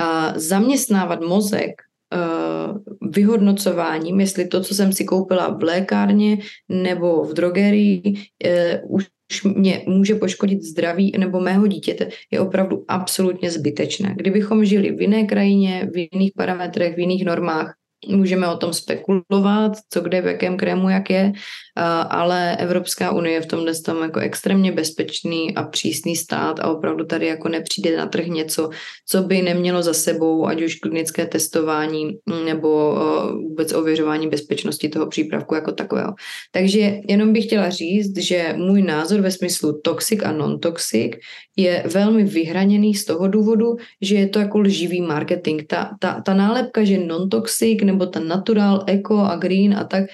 [0.00, 1.70] A zaměstnávat mozek
[2.14, 2.78] uh,
[3.10, 8.02] vyhodnocováním, jestli to, co jsem si koupila v lékárně nebo v drogerii,
[8.84, 9.06] uh, už
[9.44, 14.14] mě může poškodit zdraví nebo mého dítěte, je opravdu absolutně zbytečné.
[14.16, 17.74] Kdybychom žili v jiné krajině, v jiných parametrech, v jiných normách,
[18.08, 21.32] Můžeme o tom spekulovat, co kde, v jakém krému, jak je,
[22.10, 27.04] ale Evropská unie je v tomhle tam jako extrémně bezpečný a přísný stát a opravdu
[27.04, 28.70] tady jako nepřijde na trh něco,
[29.08, 32.98] co by nemělo za sebou, ať už klinické testování nebo
[33.32, 36.14] vůbec ověřování bezpečnosti toho přípravku jako takového.
[36.52, 41.16] Takže jenom bych chtěla říct, že můj názor ve smyslu toxic a non-toxic
[41.56, 45.62] je velmi vyhraněný z toho důvodu, že je to jako lživý marketing.
[45.66, 50.04] Ta, ta, ta nálepka, že non-toxic nebo ta natural, eco a green a tak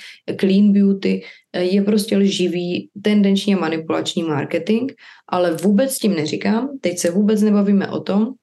[0.41, 1.23] clean beauty
[1.59, 4.93] je prostě lživý tendenční a manipulační marketing,
[5.29, 8.35] ale vůbec tím neříkám, teď se vůbec nebavíme o tom,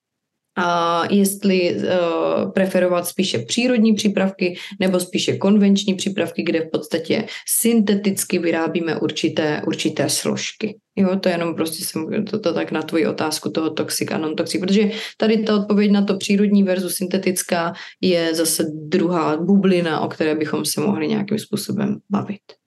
[0.56, 7.26] a jestli uh, preferovat spíše přírodní přípravky nebo spíše konvenční přípravky, kde v podstatě
[7.60, 10.78] synteticky vyrábíme určité, určité složky.
[10.95, 14.62] Jo, to jenom prostě jsem to, to tak na tvoji otázku toho toxik a non-toxik,
[14.62, 20.36] protože tady ta odpověď na to přírodní versus syntetická je zase druhá bublina, o které
[20.36, 22.62] bychom se mohli nějakým způsobem bavit.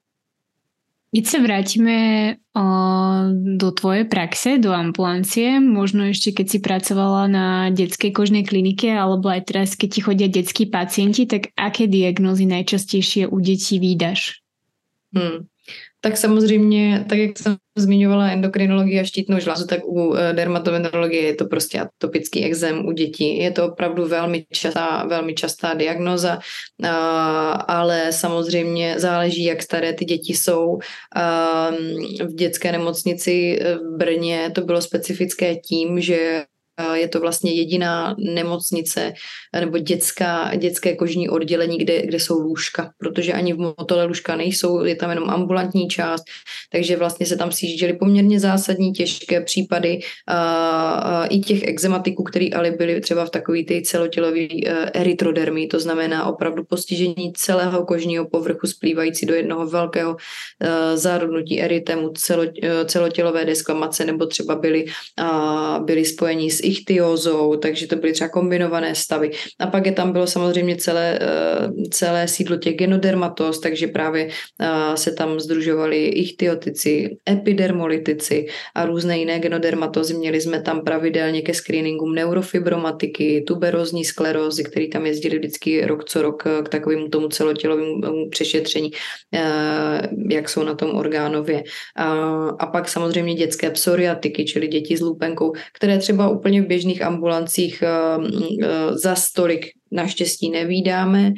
[1.17, 1.97] Keď sa vrátime
[2.53, 2.65] o,
[3.57, 9.33] do tvojej praxe, do ambulancie, možno ešte keď si pracovala na detskej kožnej klinike, alebo
[9.33, 14.45] aj teraz, keď ti chodia detskí pacienti, tak aké diagnózy najčastejšie u detí výdaš?
[15.17, 15.49] Hmm.
[16.01, 21.35] Tak samozřejmě, tak jak jsem zmiňovala endokrinologii a štítnou žlázu, tak u eh, dermatovenerologie je
[21.35, 23.39] to prostě atopický exém u dětí.
[23.39, 26.39] Je to opravdu velmi častá, velmi častá diagnoza,
[27.69, 30.79] ale samozřejmě záleží, jak staré ty děti jsou.
[32.21, 36.45] V dětské nemocnici v Brně to bylo specifické tím, že
[36.95, 39.13] je to vlastně jediná nemocnice
[39.61, 44.85] nebo dětská, dětské kožní oddělení, kde, kde jsou lůžka, protože ani v Motole lůžka nejsou,
[44.85, 46.23] je tam jenom ambulantní část,
[46.73, 50.37] takže vlastně se tam sjížděly poměrně zásadní těžké případy a,
[50.93, 55.81] a i těch exematiků, které ale byly třeba v takový ty celotělový e, erytrodermy, to
[55.81, 60.17] znamená opravdu postižení celého kožního povrchu splývající do jednoho velkého uh,
[60.95, 62.45] zárodnutí erytemu, celo,
[62.85, 64.85] celotělové desklamace, nebo třeba byly,
[65.21, 69.31] uh, byly spojení s ichtyózou, takže to byly třeba kombinované stavy.
[69.59, 74.97] A pak je tam bylo samozřejmě celé, eh, celé sídlo těch genodermatos, takže právě eh,
[74.97, 80.15] se tam združovali ichtyotici, epidermolytici a různé jiné genodermatozy.
[80.15, 86.23] Měli jsme tam pravidelně ke screeningům neurofibromatiky, tuberozní sklerózy, který tam jezdili vždycky rok co
[86.23, 88.91] rok k takovému tomu celotělovému přešetření,
[89.35, 91.65] eh, jak jsou na tom orgánově.
[92.59, 97.03] A pak samozřejmě dětské psoriatiky, čili děti s lupenkou, které třeba úplně úplně v běžných
[97.03, 97.89] ambulancích eh,
[98.63, 101.33] eh, za stolik naštěstí nevídáme,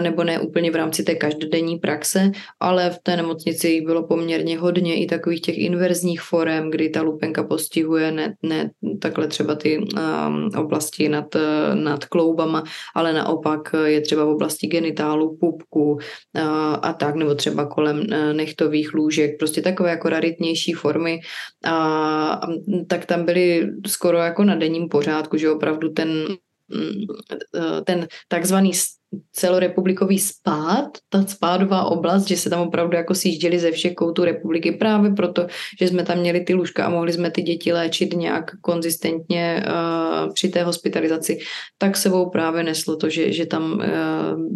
[0.00, 5.02] nebo ne úplně v rámci té každodenní praxe, ale v té nemocnici bylo poměrně hodně
[5.02, 10.50] i takových těch inverzních forem, kdy ta lupenka postihuje ne, ne takhle třeba ty um,
[10.56, 11.36] oblasti nad,
[11.74, 16.00] nad kloubama, ale naopak je třeba v oblasti genitálu, pupku uh,
[16.82, 21.20] a tak, nebo třeba kolem nechtových lůžek, prostě takové jako raritnější formy.
[21.64, 22.40] A
[22.86, 26.51] tak tam byly skoro jako na denním pořádku, že opravdu ten Mm, eh,
[27.84, 28.72] ten takzvaný
[29.32, 34.72] celorepublikový spád, ta spádová oblast, že se tam opravdu jako sjížděli ze všech koutů republiky
[34.72, 35.46] právě proto,
[35.80, 40.32] že jsme tam měli ty lůžka a mohli jsme ty děti léčit nějak konzistentně uh,
[40.32, 41.38] při té hospitalizaci,
[41.78, 43.80] tak sebou právě neslo to, že, že tam uh,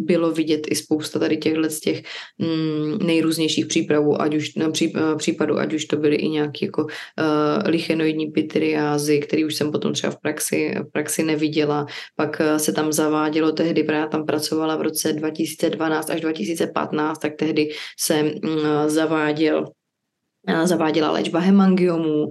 [0.04, 2.02] bylo vidět i spousta tady těchhle z těch
[2.38, 6.66] um, nejrůznějších přípravů, ať už, no, pří, uh, případů, ať už to byly i nějaké
[6.66, 6.88] jako uh,
[7.64, 12.72] lichenoidní pityriázy, který už jsem potom třeba v praxi, v praxi neviděla, pak uh, se
[12.72, 18.22] tam zavádělo tehdy, právě tam pracovala pracovala v roce 2012 až 2015, tak tehdy se
[18.22, 18.38] mm,
[18.86, 19.64] zaváděl
[20.64, 22.28] zaváděla léčba hemangiomů,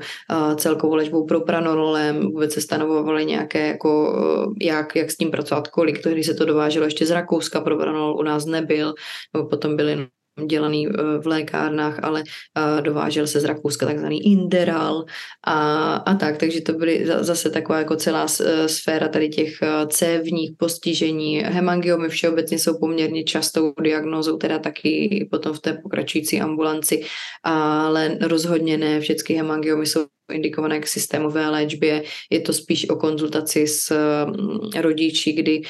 [0.56, 4.16] celkovou léčbou propranololem, vůbec se stanovovaly nějaké, jako,
[4.62, 8.24] jak, jak s tím pracovat, kolik, tehdy se to dováželo ještě z Rakouska, propranolol u
[8.24, 8.94] nás nebyl,
[9.34, 10.08] nebo potom byly
[10.44, 15.06] dělaný eh, v lékárnách, ale eh, dovážel se z Rakouska takzvaný Inderal
[15.44, 19.54] a, a tak, takže to byly zase taková jako celá eh, sféra tady těch
[19.88, 21.40] cévních postižení.
[21.40, 27.04] Hemangiomy všeobecně jsou poměrně častou diagnózou, teda taky potom v té pokračující ambulanci,
[27.44, 33.68] ale rozhodně ne všechny hemangiomy jsou indikované k systémové léčbě, je to spíš o konzultaci
[33.68, 33.94] s
[34.26, 35.62] mm, rodiči, kdy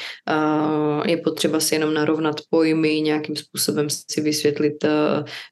[1.06, 4.84] je potřeba si jenom narovnat pojmy, nějakým způsobem si vysvětlit,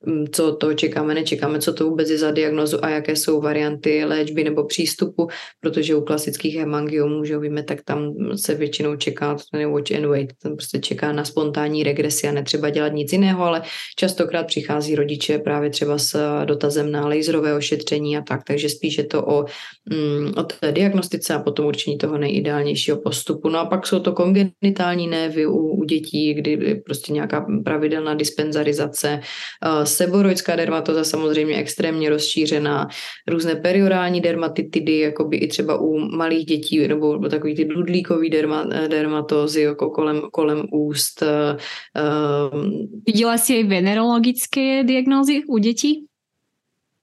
[0.06, 4.04] mm, co to čekáme, nečekáme, co to vůbec je za diagnozu a jaké jsou varianty
[4.04, 5.28] léčby nebo přístupu,
[5.60, 10.32] protože u klasických hemangiomů, že víme, tak tam se většinou čeká ten watch and wait,
[10.42, 13.62] tam prostě čeká na spontánní regresi a netřeba dělat nic jiného, ale
[13.96, 19.04] častokrát přichází rodiče právě třeba s dotazem na laserové ošetření a tak, takže spíš je
[19.04, 19.44] to o,
[19.90, 23.48] mm, o té diagnostice a potom určení toho nejideálnějšího postupu.
[23.48, 28.14] No a pak jsou to kongenitální névy u, u dětí, kdy je prostě nějaká pravidelná
[28.14, 29.20] dispenzarizace,
[29.66, 32.88] uh, seboroidská dermatoza samozřejmě extrémně rozšířená,
[33.28, 39.60] různé periorální dermatitidy, jakoby i třeba u malých dětí, nebo takový ty dudlíkový derma, dermatózy
[39.60, 41.22] jako kolem, kolem úst.
[41.22, 42.64] Uh,
[43.06, 46.06] Viděla jsi i venerologické diagnózy u dětí?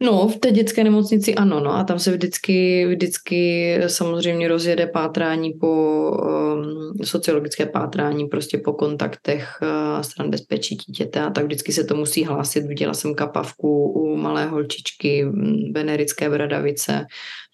[0.03, 5.53] No, v té dětské nemocnici ano, no a tam se vždycky, vždycky samozřejmě rozjede pátrání
[5.53, 5.67] po
[6.11, 11.95] um, sociologické pátrání, prostě po kontaktech uh, stran bezpečí dítěte a tak vždycky se to
[11.95, 12.65] musí hlásit.
[12.65, 15.25] Viděla jsem kapavku u malé holčičky,
[15.71, 17.05] venerické bradavice,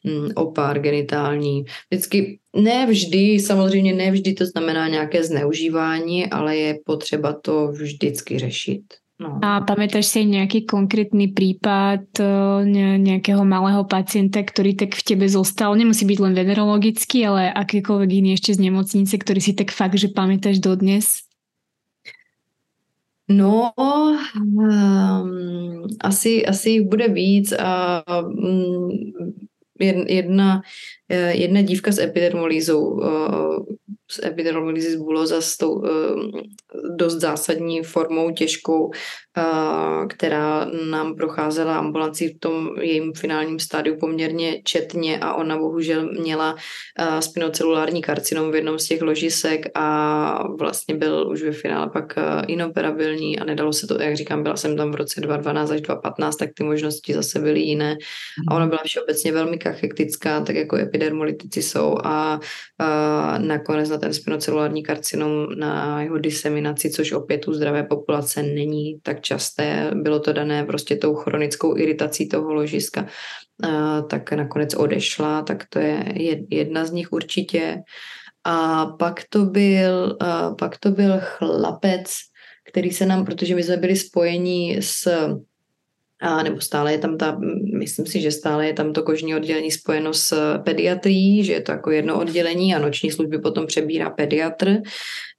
[0.05, 1.63] um, opár genitální.
[1.91, 8.39] Vždycky, ne vždy, samozřejmě ne vždy to znamená nějaké zneužívání, ale je potřeba to vždycky
[8.39, 8.83] řešit.
[9.17, 9.41] No.
[9.41, 12.29] A pamätáš si nejaký konkrétny prípad eh,
[13.01, 15.73] nejakého malého pacienta, ktorý tak v tebe zostal?
[15.73, 20.13] Nemusí byť len venerologický, ale akýkoľvek iný ešte z nemocnice, ktorý si tak fakt, že
[20.13, 21.25] pamätáš dodnes?
[23.27, 28.87] No, um, asi, asi jich bude víc a um,
[29.81, 30.61] jedna,
[31.09, 33.57] eh, jedna dívka s epidermolízou, uh,
[34.11, 35.87] s epidermolízy z buloza s tou uh,
[36.95, 38.91] dost zásadní formou těžkou,
[40.09, 46.55] která nám procházela ambulancí v tom jejím finálním stádiu poměrně četně a ona bohužel měla
[47.19, 52.15] spinocelulární karcinom v jednom z těch ložisek a vlastně byl už ve finále pak
[52.47, 56.35] inoperabilní a nedalo se to, jak říkám, byla jsem tam v roce 2012 až 2015,
[56.35, 57.97] tak ty možnosti zase byly jiné.
[58.47, 62.39] A ona byla všeobecně velmi kachektická, tak jako epidermolitici jsou a,
[62.79, 68.99] a nakonec na ten spinocelulární karcinom na jeho diseminaci, což opět u zdravé populace není
[69.03, 73.07] tak časté, bylo to dané prostě tou chronickou iritací toho ložiska,
[74.09, 76.05] tak nakonec odešla, tak to je
[76.49, 77.77] jedna z nich určitě.
[78.43, 80.17] A pak to byl,
[80.59, 82.13] pak to byl chlapec,
[82.69, 85.09] který se nám, protože my jsme byli spojení s
[86.21, 87.39] a nebo stále je tam ta,
[87.77, 91.71] myslím si, že stále je tam to kožní oddělení spojeno s pediatrií, že je to
[91.71, 94.77] jako jedno oddělení a noční služby potom přebírá pediatr,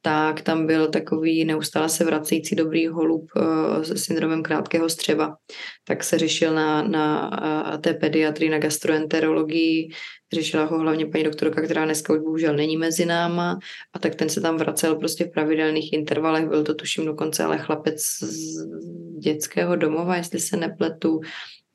[0.02, 5.36] tak tam byl takový neustále se vracející dobrý holub uh, se syndromem krátkého střeva.
[5.84, 7.30] Tak se řešil na, na
[7.72, 9.88] uh, té pediatrii, na gastroenterologii,
[10.32, 13.58] řešila ho hlavně paní doktorka, která dneska už bohužel není mezi náma.
[13.92, 17.58] A tak ten se tam vracel prostě v pravidelných intervalech, byl to tuším dokonce ale
[17.58, 18.66] chlapec z
[19.18, 21.20] dětského domova, jestli se nepletu,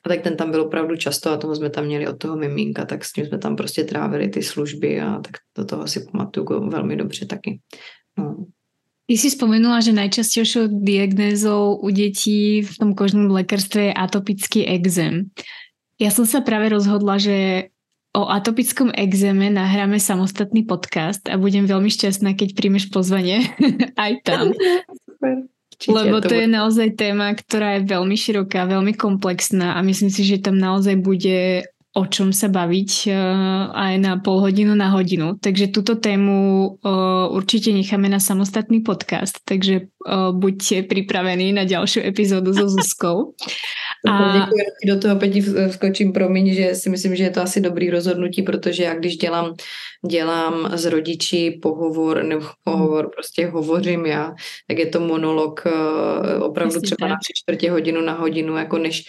[0.06, 2.86] a tak ten tam byl opravdu často a toho jsme tam měli od toho miminka,
[2.86, 6.70] tak s ním jsme tam prostě trávili ty služby a tak do toho si pamatuju
[6.70, 7.60] velmi dobře taky.
[8.18, 8.47] No.
[9.03, 15.28] Ty si spomenula, že najčastejšou diagnézou u detí v tom kožnom lékarstve je atopický exém.
[15.99, 17.70] Ja som sa práve rozhodla, že
[18.14, 23.43] o atopickom exéme nahráme samostatný podcast a budem veľmi šťastná, keď príjmeš pozvanie
[24.03, 24.45] aj tam.
[25.03, 25.49] Super.
[25.84, 30.39] Lebo to je naozaj téma, ktorá je veľmi široká, veľmi komplexná a myslím si, že
[30.39, 35.38] tam naozaj bude o čom sa baviť uh, aj na pol hodinu na hodinu.
[35.38, 42.02] Takže túto tému uh, určite necháme na samostatný podcast, takže uh, buďte pripravení na ďalšiu
[42.02, 43.18] epizódu so Zuzkou.
[44.10, 44.34] A...
[44.34, 45.32] Děkuji, do toho opět
[45.70, 49.54] vskočím, promiň, že si myslím, že je to asi dobrý rozhodnutí, protože já když dělám,
[50.10, 54.34] dělám s rodiči pohovor, nebo pohovor, prostě hovořím já,
[54.68, 55.64] tak je to monolog
[56.39, 59.04] opravdu třeba na tři čtvrtě hodinu na hodinu, jako než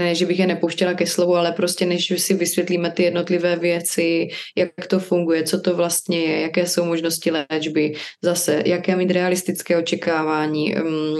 [0.00, 4.28] ne, že bych je nepouštěla ke slovu, ale prostě než si vysvětlíme ty jednotlivé věci,
[4.56, 9.76] jak to funguje, co to vlastně je, jaké jsou možnosti léčby, zase, jaké mít realistické
[9.76, 11.16] očekávání, mm,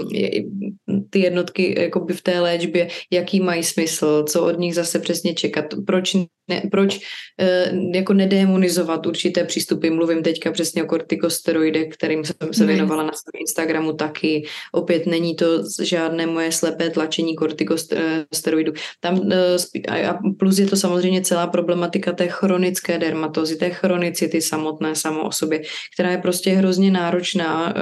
[1.09, 5.65] ty jednotky jakoby v té léčbě, jaký mají smysl, co od nich zase přesně čekat,
[5.87, 6.15] proč
[6.51, 6.99] ne, proč
[7.39, 9.89] eh, jako nedemonizovat určité přístupy.
[9.89, 14.43] Mluvím teďka přesně o kortikosteroidech, kterým jsem se věnovala na svém Instagramu taky.
[14.71, 15.45] Opět není to
[15.81, 18.73] žádné moje slepé tlačení kortikosteroidů.
[18.99, 24.95] Tam, eh, a plus je to samozřejmě celá problematika té chronické dermatozy, té chronicity samotné
[24.95, 25.61] samo o sobě,
[25.93, 27.81] která je prostě hrozně náročná eh,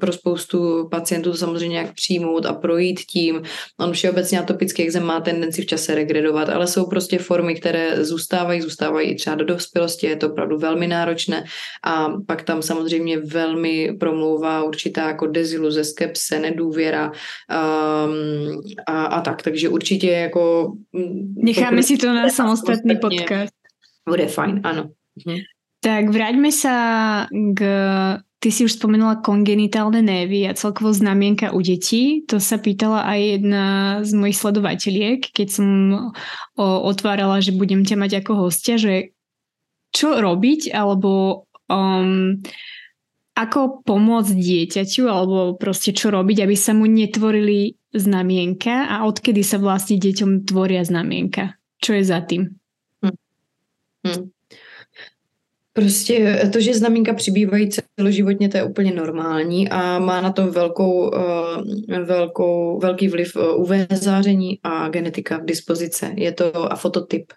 [0.00, 1.34] pro spoustu pacientů.
[1.34, 3.42] Samozřejmě jak přijmout a projít tím.
[3.80, 8.60] On všeobecně atopický exém má tendenci v čase regredovat, ale jsou prostě formy, které zůstávají,
[8.60, 11.44] zůstávají i třeba do dospělosti, je to opravdu velmi náročné
[11.84, 19.42] a pak tam samozřejmě velmi promlouvá určitá jako deziluze, skepse, nedůvěra um, a, a tak,
[19.42, 20.72] takže určitě jako...
[20.92, 23.52] Mm, Necháme si to na samostatný podcast.
[24.08, 24.90] Bude fajn, ano.
[25.26, 25.38] Mhm.
[25.80, 26.74] Tak vráťme sa
[27.32, 27.60] k
[28.40, 32.24] Ty si už spomenula kongenitálne névy a celkovo znamienka u detí.
[32.32, 33.64] To sa pýtala aj jedna
[34.00, 35.68] z mojich sledovateľiek, keď som
[36.56, 39.12] otvárala, že budem ťa mať ako hostia, že
[39.92, 42.40] čo robiť, alebo um,
[43.36, 49.60] ako pomôcť dieťaťu, alebo proste čo robiť, aby sa mu netvorili znamienka a odkedy sa
[49.60, 51.60] vlastne deťom tvoria znamienka?
[51.76, 52.56] Čo je za tým?
[53.04, 53.20] Hmm.
[54.00, 54.32] Hmm.
[55.80, 57.68] Prostě to, že znamínka přibývají
[57.98, 63.70] celoživotně, to je úplně normální a má na tom velkou, eh, velkou, velký vliv UV
[63.70, 66.12] eh, záření a genetika v dispozice.
[66.16, 67.32] Je to a fototyp.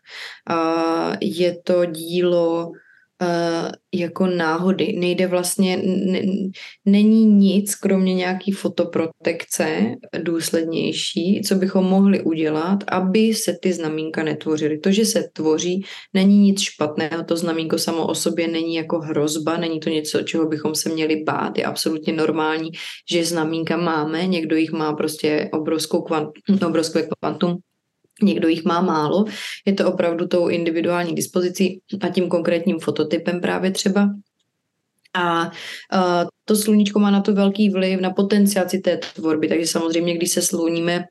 [1.22, 2.72] Je to dílo
[3.94, 4.96] jako náhody.
[5.00, 6.22] Nejde vlastně, ne,
[6.86, 14.78] není nic, kromě nějaký fotoprotekce důslednější, co bychom mohli udělat, aby se ty znamínka netvořily.
[14.78, 19.58] To, že se tvoří, není nic špatného, to znamínko samo o sobě není jako hrozba,
[19.58, 22.70] není to něco, čeho bychom se měli bát, je absolutně normální,
[23.12, 26.30] že znamínka máme, někdo jich má prostě obrovskou kvant,
[26.68, 27.58] obrovské kvantum
[28.22, 29.26] Někdo jich má málo.
[29.66, 34.10] Je to opravdu tou individuální dispozicí a tím konkrétním fototypem právě třeba.
[35.14, 35.52] A
[36.46, 40.42] to sluníčko má na to velký vliv na potenciaci té tvorby, takže samozřejmě, když se
[40.42, 41.06] sluníme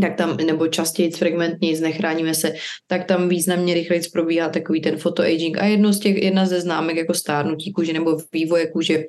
[0.00, 2.52] tak tam, nebo častěji fragmentně znechráníme se,
[2.86, 5.58] tak tam významně rychleji probíhá takový ten photoaging.
[5.58, 9.04] A jedno z těch, jedna ze známek jako stárnutí kůže nebo vývoje kůže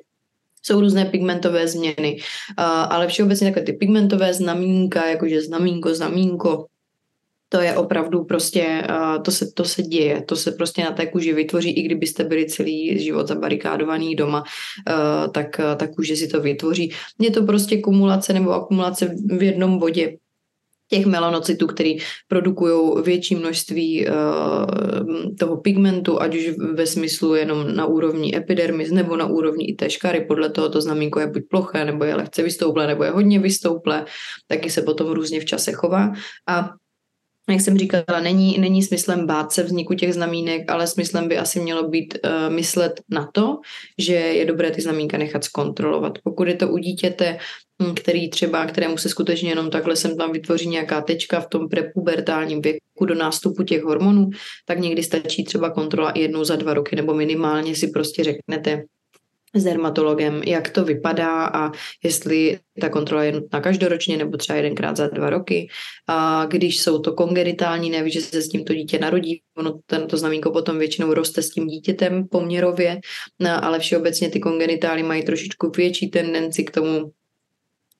[0.62, 2.16] jsou různé pigmentové změny,
[2.58, 6.66] uh, ale všeobecně takové ty pigmentové znamínka, jakože znamínko, znamínko,
[7.52, 8.82] to je opravdu prostě,
[9.24, 12.46] to se, to se děje, to se prostě na té kůži vytvoří, i kdybyste byli
[12.46, 14.44] celý život zabarikádovaný doma,
[15.32, 16.92] tak ta kůže si to vytvoří.
[17.20, 20.16] Je to prostě kumulace nebo akumulace v jednom bodě
[20.90, 21.96] těch melanocytů, který
[22.28, 24.14] produkují větší množství uh,
[25.38, 29.90] toho pigmentu, ať už ve smyslu jenom na úrovni epidermis nebo na úrovni i té
[29.90, 30.24] škary.
[30.28, 34.04] Podle toho to znamínko je buď ploché, nebo je lehce vystouplé, nebo je hodně vystouplé,
[34.46, 36.12] taky se potom různě v čase chová.
[36.48, 36.70] A
[37.50, 41.60] jak jsem říkala, není, není smyslem bát se vzniku těch znamínek, ale smyslem by asi
[41.60, 43.58] mělo být uh, myslet na to,
[43.98, 46.18] že je dobré ty znamínka nechat zkontrolovat.
[46.24, 47.38] Pokud je to u dítěte,
[47.82, 51.68] hm, který třeba, kterému se skutečně jenom takhle sem tam vytvoří nějaká tečka v tom
[51.68, 54.30] prepubertálním věku do nástupu těch hormonů,
[54.66, 58.82] tak někdy stačí třeba kontrola jednou za dva roky, nebo minimálně si prostě řeknete,
[59.54, 61.72] s dermatologem, jak to vypadá a
[62.04, 65.68] jestli ta kontrola je nutná každoročně nebo třeba jedenkrát za dva roky.
[66.06, 70.50] A když jsou to kongenitální nevy, že se s tímto dítě narodí, ono tento znamínko
[70.50, 73.00] potom většinou roste s tím dítětem poměrově,
[73.38, 77.12] no, ale všeobecně ty kongenitály mají trošičku větší tendenci k tomu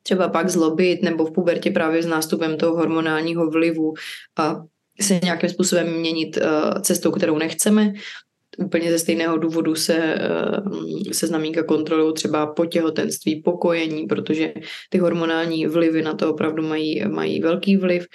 [0.03, 3.95] třeba pak zlobit nebo v pubertě právě s nástupem toho hormonálního vlivu
[4.39, 4.63] a
[5.01, 7.93] se nějakým způsobem měnit uh, cestou, kterou nechceme,
[8.59, 14.53] úplně ze stejného důvodu se, eh, se znamínka kontrolují třeba po těhotenství, pokojení, protože
[14.91, 18.07] ty hormonální vlivy na to opravdu mají, mají velký vliv.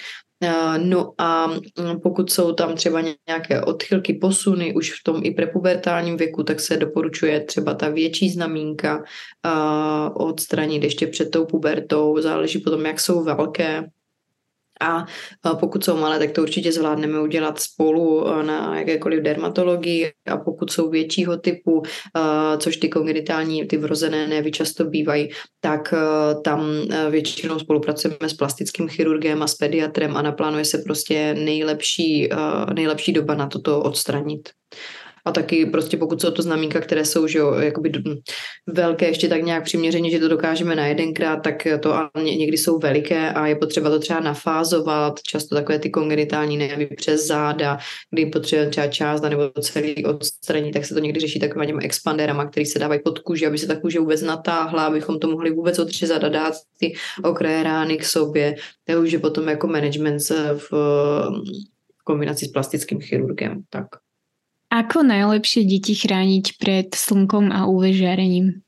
[0.43, 5.31] Eh, no a mm, pokud jsou tam třeba nějaké odchylky, posuny už v tom i
[5.31, 9.03] prepubertálním věku, tak se doporučuje třeba ta větší znamínka
[9.45, 9.49] eh,
[10.13, 12.21] odstranit ještě před tou pubertou.
[12.21, 13.83] Záleží potom, jak jsou velké.
[14.81, 15.05] A
[15.59, 20.89] pokud jsou malé, tak to určitě zvládneme udělat spolu na jakékoliv dermatologii a pokud jsou
[20.89, 21.81] většího typu,
[22.57, 25.29] což ty kongenitální, ty vrozené nevy často bývají,
[25.61, 25.93] tak
[26.43, 26.67] tam
[27.09, 32.29] většinou spolupracujeme s plastickým chirurgem a s pediatrem a naplánuje se prostě nejlepší,
[32.73, 34.49] nejlepší doba na toto odstranit.
[35.27, 37.91] A taky prostě pokud jsou to znamínka, které jsou že jo, jakoby
[38.67, 43.31] velké, ještě tak nějak přiměřeně, že to dokážeme na jedenkrát, tak to někdy jsou veliké
[43.31, 47.77] a je potřeba to třeba nafázovat, často takové ty kongenitální nevy přes záda,
[48.11, 52.65] kdy potřebujeme třeba část nebo celý odstraní, tak se to někdy řeší takovými expanderama, který
[52.65, 56.23] se dávají pod kůži, aby se ta kůže vůbec natáhla, abychom to mohli vůbec odřezat
[56.23, 58.55] a dát ty okraje rány k sobě.
[58.87, 60.19] To už je potom jako management
[60.57, 60.73] v
[62.03, 63.63] kombinaci s plastickým chirurgem.
[63.69, 63.85] Tak.
[64.73, 68.64] Ako najlepšie deti chrániť pred slnkom a UV žiarením?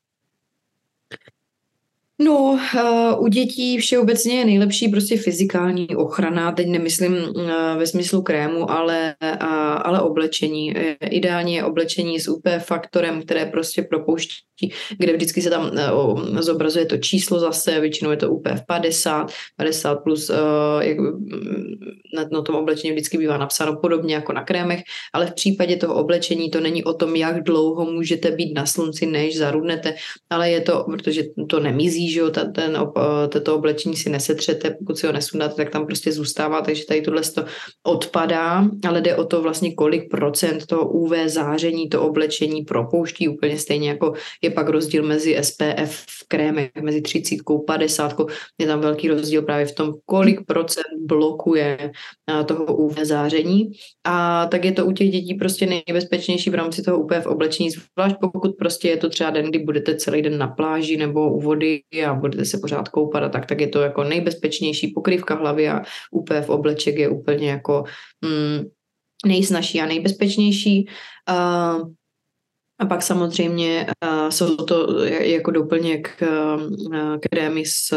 [2.20, 8.22] No, uh, u dětí všeobecně je nejlepší prostě fyzikální ochrana, teď nemyslím uh, ve smyslu
[8.22, 9.16] krému, ale,
[9.82, 10.74] ale oblečení.
[11.02, 15.72] Ideálně je oblečení s UP faktorem, které prostě propouští, kde vždycky se tam
[16.40, 20.32] zobrazuje to číslo zase, většinou je to UPF 50, 50 plus,
[20.80, 20.98] jak,
[22.32, 26.50] na tom oblečení vždycky bývá napsáno podobně jako na krémech, ale v případě toho oblečení
[26.50, 29.96] to není o tom, jak dlouho můžete být na slunci, než zarudnete,
[30.30, 32.78] ale je to, protože to nemizí, že jo, ten, ten,
[33.30, 37.22] toto oblečení si nesetřete, pokud si ho nesundáte, tak tam prostě zůstává, takže tady tohle
[37.22, 37.46] to
[37.84, 43.58] odpadá, ale jde o to vlastně, kolik procent toho UV záření to oblečení propouští, úplně
[43.58, 48.16] stejně jako je pak rozdíl mezi SPF krémech, mezi 30 a 50,
[48.58, 51.92] je tam velký rozdíl právě v tom, kolik procent blokuje
[52.46, 53.72] toho UV záření.
[54.04, 58.16] A tak je to u těch dětí prostě nejbezpečnější v rámci toho UPF oblečení, zvlášť
[58.22, 61.82] pokud prostě je to třeba den, kdy budete celý den na pláži nebo u vody
[62.06, 65.82] a budete se pořád koupat a tak, tak je to jako nejbezpečnější pokrývka hlavy a
[66.12, 67.84] UPF obleček je úplně jako
[68.22, 68.66] mm,
[69.26, 70.88] nejsnažší a nejbezpečnější.
[71.30, 71.90] Uh,
[72.80, 77.94] a pak samozřejmě uh, jsou to jako doplněk uh, krémy s,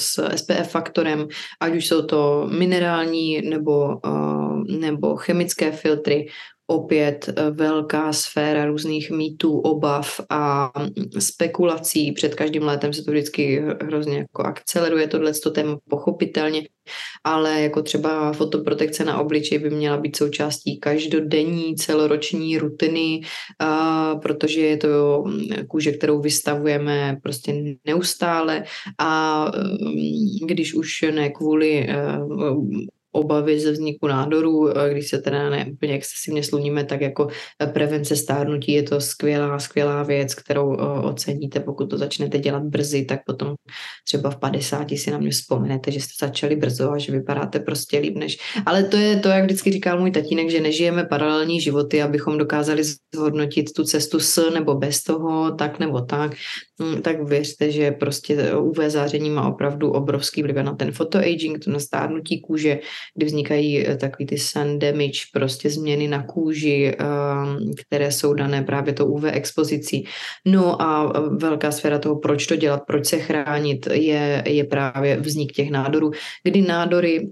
[0.00, 1.28] s SPF faktorem,
[1.60, 6.26] ať už jsou to minerální nebo, uh, nebo chemické filtry
[6.72, 10.72] opět eh, velká sféra různých mýtů, obav a
[11.18, 12.12] spekulací.
[12.12, 16.62] Před každým létem se to vždycky hrozně jako akceleruje tohle téma pochopitelně,
[17.24, 23.20] ale jako třeba fotoprotekce na obličej by měla být součástí každodenní celoroční rutiny,
[23.58, 27.54] a protože je to mm, kůže, kterou vystavujeme prostě
[27.84, 28.64] neustále
[28.98, 32.18] a mm, když už ne kvůli eh,
[33.12, 37.28] obavy ze vzniku nádorů, když se teda ne úplně excesivně sluníme, tak jako
[37.72, 43.20] prevence stárnutí je to skvělá, skvělá věc, kterou oceníte, pokud to začnete dělat brzy, tak
[43.26, 43.54] potom
[44.04, 47.98] třeba v 50 si na mě vzpomenete, že jste začali brzo a že vypadáte prostě
[47.98, 48.38] líp než.
[48.66, 52.82] Ale to je to, jak vždycky říkal můj tatínek, že nežijeme paralelní životy, abychom dokázali
[53.14, 56.32] zhodnotit tu cestu s nebo bez toho, tak nebo tak.
[56.82, 61.70] Hm, tak věřte, že prostě UV záření má opravdu obrovský vliv na ten photoaging, to
[61.70, 62.78] na stárnutí kůže,
[63.14, 68.62] kdy vznikají eh, takový ty sun damage, prostě změny na kůži, ehm, které jsou dané
[68.62, 70.04] právě to UV expozicí.
[70.46, 75.16] No a eh, velká sféra toho, proč to dělat, proč se chránit, je, je právě
[75.20, 76.10] vznik těch nádorů,
[76.44, 77.28] kdy nádory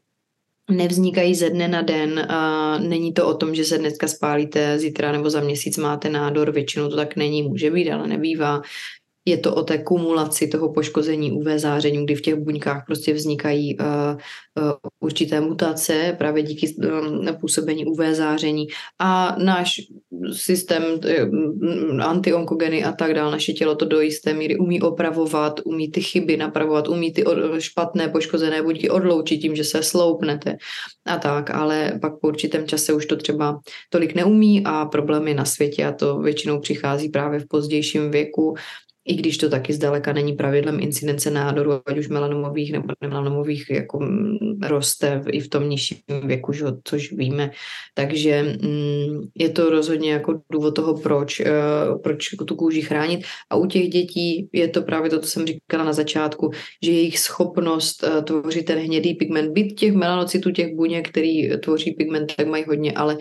[0.71, 2.19] nevznikají ze dne na den.
[2.19, 6.53] A není to o tom, že se dneska spálíte, zítra nebo za měsíc máte nádor,
[6.53, 8.63] většinou to tak není, může být, ale nebývá
[9.25, 13.79] je to o té kumulaci toho poškození UV záření, kdy v těch buňkách prostě vznikají
[13.79, 18.67] uh, uh, určité mutace právě díky um, působení UV záření.
[18.99, 19.81] A náš
[20.33, 20.83] systém
[21.33, 26.01] um, antionkogeny a tak dále, naše tělo to do jisté míry umí opravovat, umí ty
[26.03, 27.25] chyby napravovat, umí ty
[27.59, 30.57] špatné poškozené buňky odloučit tím, že se sloupnete
[31.07, 33.61] a tak, ale pak po určitém čase už to třeba
[33.91, 38.55] tolik neumí a problémy na světě a to většinou přichází právě v pozdějším věku
[39.11, 44.01] i když to taky zdaleka není pravidlem incidence nádoru, ať už melanomových nebo melanomových, jako
[44.01, 47.51] mm, roste i v tom nižším věku, že, což víme.
[47.95, 51.53] Takže mm, je to rozhodně jako důvod toho, proč, eh,
[52.03, 53.25] proč tu kůži chránit.
[53.51, 56.51] A u těch dětí je to právě to, co jsem říkala na začátku,
[56.83, 61.93] že jejich schopnost eh, tvořit ten hnědý pigment, byt těch melanocytů, těch buněk, který tvoří
[61.93, 63.19] pigment, tak mají hodně, ale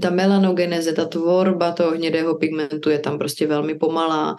[0.00, 4.36] ta melanogeneze, ta tvorba toho hnědého pigmentu je tam prostě velmi pomalá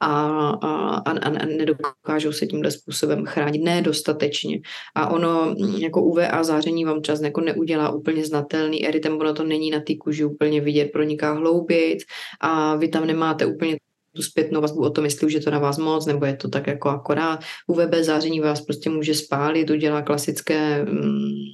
[0.00, 4.60] a, a, a, nedokážou se tímhle způsobem chránit nedostatečně.
[4.94, 9.44] A ono mm, jako UVA záření vám čas jako neudělá úplně znatelný eritem, ono to
[9.44, 11.98] není na té kůži úplně vidět, proniká hlouběji
[12.40, 13.76] a vy tam nemáte úplně
[14.16, 16.48] tu zpětnou vazbu o tom, jestli už je to na vás moc, nebo je to
[16.48, 17.40] tak jako akorát.
[17.66, 21.44] UVB záření vás prostě může spálit, udělá klasické, mm,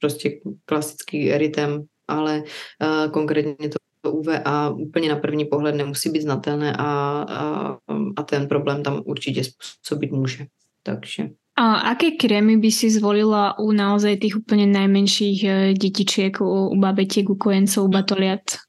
[0.00, 0.30] prostě
[0.64, 2.42] klasický eritem, ale
[2.82, 3.76] uh, konkrétně to
[4.06, 6.84] UV a úplně na první pohled nemusí být znatelné a,
[7.28, 7.76] a,
[8.16, 10.46] a ten problém tam určitě způsobit může.
[10.82, 11.28] Takže.
[11.58, 16.76] A aké krémy by si zvolila u naozaj tých úplne najmenších e, detičiek, u, u
[16.76, 18.60] babetiek, u kojencov, u batoliat?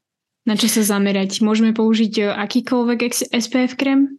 [0.48, 1.44] Na čo sa zamerať?
[1.44, 3.00] Môžeme použiť e, akýkoľvek
[3.36, 4.18] SPF krém?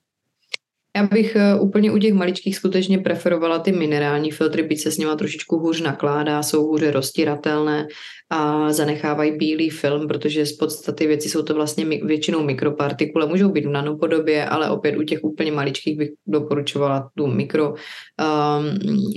[0.97, 4.99] Já bych uh, úplně u těch maličkých skutečně preferovala ty minerální filtry, byť se s
[4.99, 7.87] nima trošičku hůř nakládá, jsou hůře roztiratelné
[8.31, 13.67] a zanechávají bílý film, protože z podstaty věci jsou to vlastně většinou mikropartikule, můžou být
[13.67, 17.77] v nanopodobě, ale opět u těch úplně maličkých bych doporučovala tu mikro, um,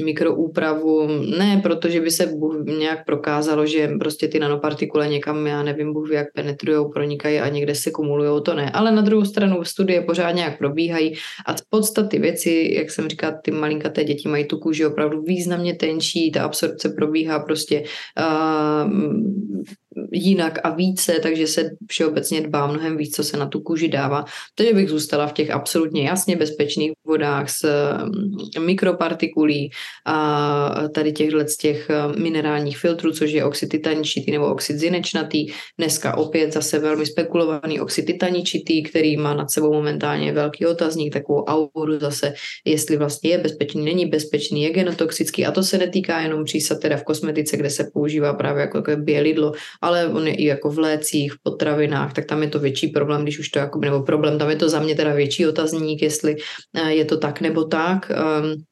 [0.06, 1.08] mikroúpravu,
[1.38, 2.34] ne protože by se
[2.80, 7.76] nějak prokázalo, že prostě ty nanopartikule někam, já nevím, Bůh jak penetrujou, pronikají a někde
[7.76, 11.14] se kumulují, to ne, ale na druhou stranu studie pořád nějak probíhají
[11.46, 15.76] a z podstaty věci, jak jsem říkala, ty malinkaté děti mají tu kůži opravdu významně
[15.76, 17.84] tenčí, ta absorpce probíhá prostě
[18.20, 19.64] uh, um,
[20.12, 24.26] jinak a více, takže se všeobecně dbá mnohem víc, co se na tu kůži dává.
[24.56, 27.66] Takže bych zůstala v těch absolutně jasně bezpečných vodách s
[28.04, 29.72] mm, mikropartikulí
[30.06, 35.48] a tady těchhle z těch eh, minerálních filtrů, což je oxid titaničitý nebo oxid zinečnatý.
[35.78, 41.44] Dneska opět zase velmi spekulovaný oxid titaničitý, který má nad sebou momentálně velký otazník, takovou
[41.44, 42.34] auru zase,
[42.66, 46.98] jestli vlastně je bezpečný, není bezpečný, je genotoxický a to se netýká jenom přísad teda
[46.98, 49.52] v kosmetice, kde se používá právě jako, bělidlo,
[49.82, 53.24] ale on je i jako v lécích, v potravinách, tak tam je to větší problém,
[53.24, 56.36] když už to jako, nebo problém, tam je to za mě teda větší otazník, jestli
[56.74, 58.12] eh, je to tak nebo tak.
[58.44, 58.64] Um,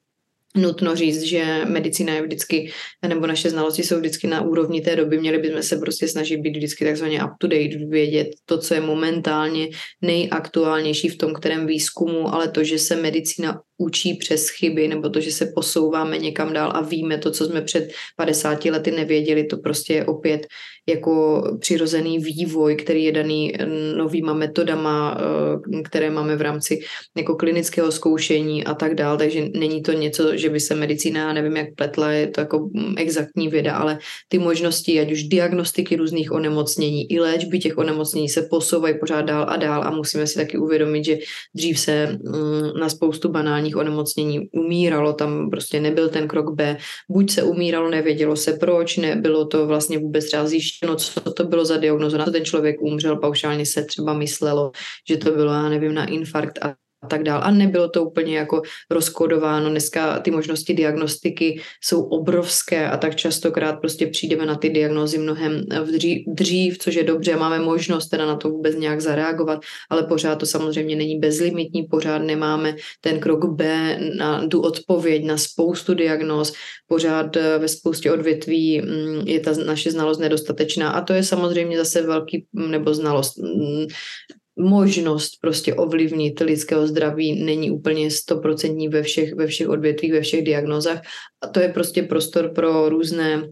[0.56, 2.70] nutno říct, že medicína je vždycky,
[3.08, 6.56] nebo naše znalosti jsou vždycky na úrovni té doby, měli bychom se prostě snažit být
[6.56, 9.68] vždycky takzvaně up to date, vědět to, co je momentálně
[10.02, 15.20] nejaktuálnější v tom kterém výzkumu, ale to, že se medicína učí přes chyby, nebo to,
[15.20, 19.56] že se posouváme někam dál a víme to, co jsme před 50 lety nevěděli, to
[19.56, 20.46] prostě je opět
[20.88, 23.52] jako přirozený vývoj, který je daný
[23.96, 26.80] novýma metodama, eh, které máme v rámci
[27.16, 31.56] jako klinického zkoušení a tak dál, takže není to něco, že by se medicína, nevím
[31.56, 37.12] jak pletla, je to jako exaktní věda, ale ty možnosti, ať už diagnostiky různých onemocnění
[37.12, 41.04] i léčby těch onemocnění se posouvají pořád dál a dál a musíme si taky uvědomit,
[41.04, 41.18] že
[41.54, 46.76] dřív se mm, na spoustu banálních onemocnění umíralo, tam prostě nebyl ten krok B,
[47.10, 51.64] buď se umíralo, nevědělo se proč, nebylo to vlastně vůbec třeba zjištěno, co to bylo
[51.64, 54.72] za diagnozu, na to ten člověk umřel, paušálně se třeba myslelo,
[55.08, 57.40] že to bylo, já nevím, na infarkt a a tak dál.
[57.44, 59.70] A nebylo to úplně jako rozkodováno.
[59.70, 65.64] Dneska ty možnosti diagnostiky jsou obrovské a tak častokrát prostě přijdeme na ty diagnózy mnohem
[65.92, 70.36] dřív, dřív, což je dobře, máme možnost teda na to vůbec nějak zareagovat, ale pořád
[70.36, 76.52] to samozřejmě není bezlimitní, pořád nemáme ten krok B na tu odpověď na spoustu diagnóz,
[76.86, 81.76] pořád eh, ve spoustě odvětví mm, je ta naše znalost nedostatečná a to je samozřejmě
[81.78, 83.86] zase velký, nebo znalost, mm,
[84.58, 90.44] možnost prostě ovlivnit lidského zdraví není úplně stoprocentní ve všech, ve všech odvětvích, ve všech
[90.44, 91.00] diagnozách
[91.40, 93.48] a to je prostě prostor pro různé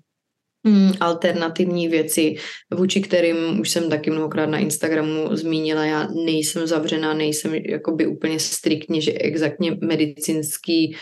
[0.65, 2.35] mm, alternativní věci,
[2.75, 8.41] vůči kterým už jsem taky mnohokrát na Instagramu zmínila, já nejsem zavřená, nejsem jakoby úplně
[8.41, 10.97] striktně, že exaktně medicínský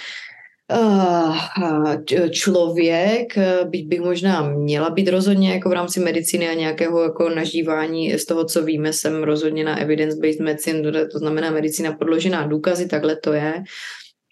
[2.30, 7.28] člověk, eh, byť bych možná měla být rozhodně jako v rámci medicíny a nějakého jako
[7.28, 12.88] nažívání z toho, co víme, jsem rozhodně na evidence-based medicine, to znamená medicína podložená důkazy,
[12.88, 13.62] takhle to je,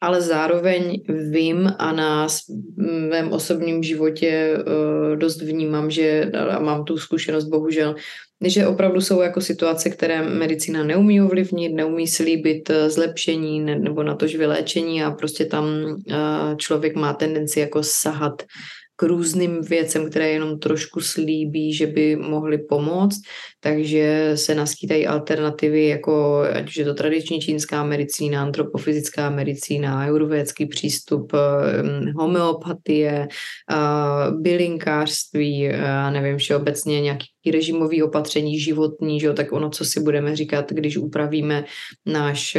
[0.00, 6.98] ale zároveň vím a na svém osobním životě eh, dost vnímám, že a mám tu
[6.98, 7.94] zkušenost bohužel,
[8.42, 14.14] že opravdu jsou jako situace, které medicína neumí ovlivnit, neumí slíbit eh, zlepšení nebo na
[14.14, 15.66] tož vyléčení a prostě tam
[16.10, 18.42] eh, člověk má tendenci jako sahat
[18.96, 23.20] k různým věcem, které jenom trošku slíbí, že by mohly pomoct,
[23.60, 30.66] takže se naskýtají alternativy, jako ať už je to tradiční čínská medicína, antropofyzická medicína, ajurvédský
[30.66, 33.28] přístup, hm, homeopatie,
[34.40, 40.36] bylinkářství, já nevím, všeobecně nějaký režimový opatření životní, že jo, tak ono, co si budeme
[40.36, 41.64] říkat, když upravíme
[42.06, 42.56] náš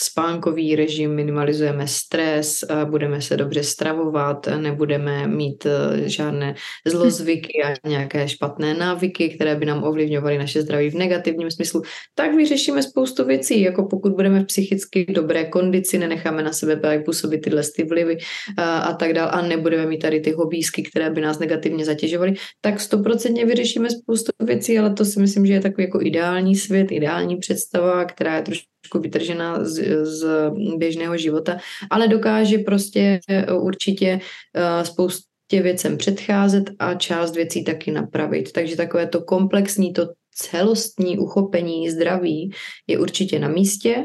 [0.00, 6.54] spánkový režim, minimalizujeme stres, budeme se dobře stravovat, nebudeme mít e, žádné
[6.86, 11.82] zlozvyky a nějaké špatné návyky, které by nám ovlivňovaly naše zdraví v negativním smyslu,
[12.14, 17.38] tak vyřešíme spoustu věcí, jako pokud budeme v psychicky dobré kondici, nenecháme na sebe působit
[17.38, 18.18] tyhle ty vlivy
[18.56, 22.34] a, a tak dále a nebudeme mít tady ty hobísky, které by nás negativně zatěžovaly,
[22.60, 26.92] tak stoprocentně vyřešíme spoustu věcí, ale to si myslím, že je takový jako ideální svět,
[26.92, 31.58] ideální představa, která je trošku trošku vytržená z, z běžného života,
[31.90, 34.20] ale dokáže prostě eh, určitě
[34.56, 38.52] uh, spoustě věcem předcházet a část věcí taky napravit.
[38.52, 42.50] Takže takové to komplexní, to celostní uchopení zdraví
[42.86, 44.04] je určitě na místě,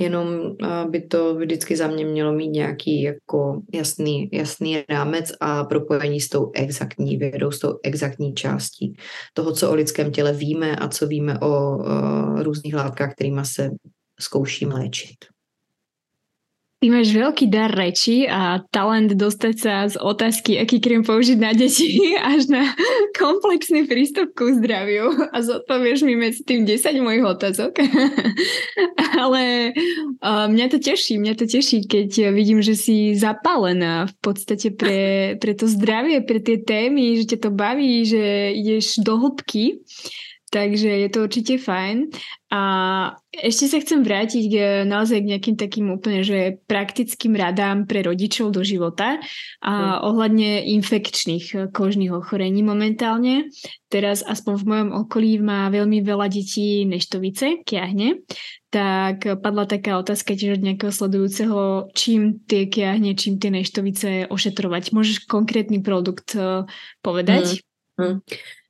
[0.00, 5.64] jenom eh, by to vždycky za mě mělo mít nějaký jako jasný, jasný rámec a
[5.64, 8.96] propojení s tou exaktní vědou, s tou exaktní částí
[9.34, 13.70] toho, co o lidském těle víme a co víme o, o různých látkách, kterými se
[14.24, 15.34] zkouším léčit.
[16.84, 21.56] Ty máš veľký dar reči a talent dostať sa z otázky, aký krém použiť na
[21.56, 22.76] deti, až na
[23.16, 27.72] komplexný prístup ku zdraviu a zodpovieš mi medzi tým 10 mojich otázok.
[29.24, 29.72] Ale
[30.20, 35.56] uh, to teší, mňa to teší, keď vidím, že si zapálená v podstate pre, pre
[35.56, 39.80] to zdravie, pre tie témy, že ťa to baví, že ideš do hĺbky.
[40.54, 42.14] Takže je to určite fajn.
[42.54, 42.62] A
[43.34, 44.54] ešte sa chcem vrátiť k,
[44.86, 49.18] naozaj k nejakým takým úplne, že praktickým radám pre rodičov do života
[49.58, 49.98] a mm.
[50.06, 53.50] ohľadne infekčných kožných ochorení momentálne.
[53.90, 58.22] Teraz aspoň v mojom okolí má veľmi veľa detí neštovice, kiahne,
[58.70, 64.94] tak padla taká otázka tiež od nejakého sledujúceho, čím tie kiahne, čím tie neštovice ošetrovať.
[64.94, 66.62] Môžeš konkrétny produkt eh,
[67.02, 67.66] povedať?
[67.98, 68.22] Mm.
[68.22, 68.22] Mm.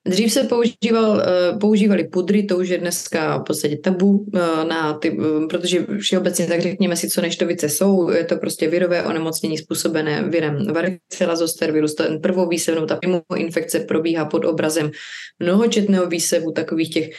[0.08, 4.92] Dřív se používal, eh, používali pudry, to už je dneska v podstatě tabu, eh, na
[4.98, 9.58] ty, eh, protože všeobecně tak řekněme si, co neštovice jsou, je to prostě virové onemocnění
[9.58, 12.98] způsobené virem varicella zoster virus, ten prvou výsevnou, ta
[13.36, 14.90] infekce probíhá pod obrazem
[15.38, 17.10] mnohočetného výsevu takových těch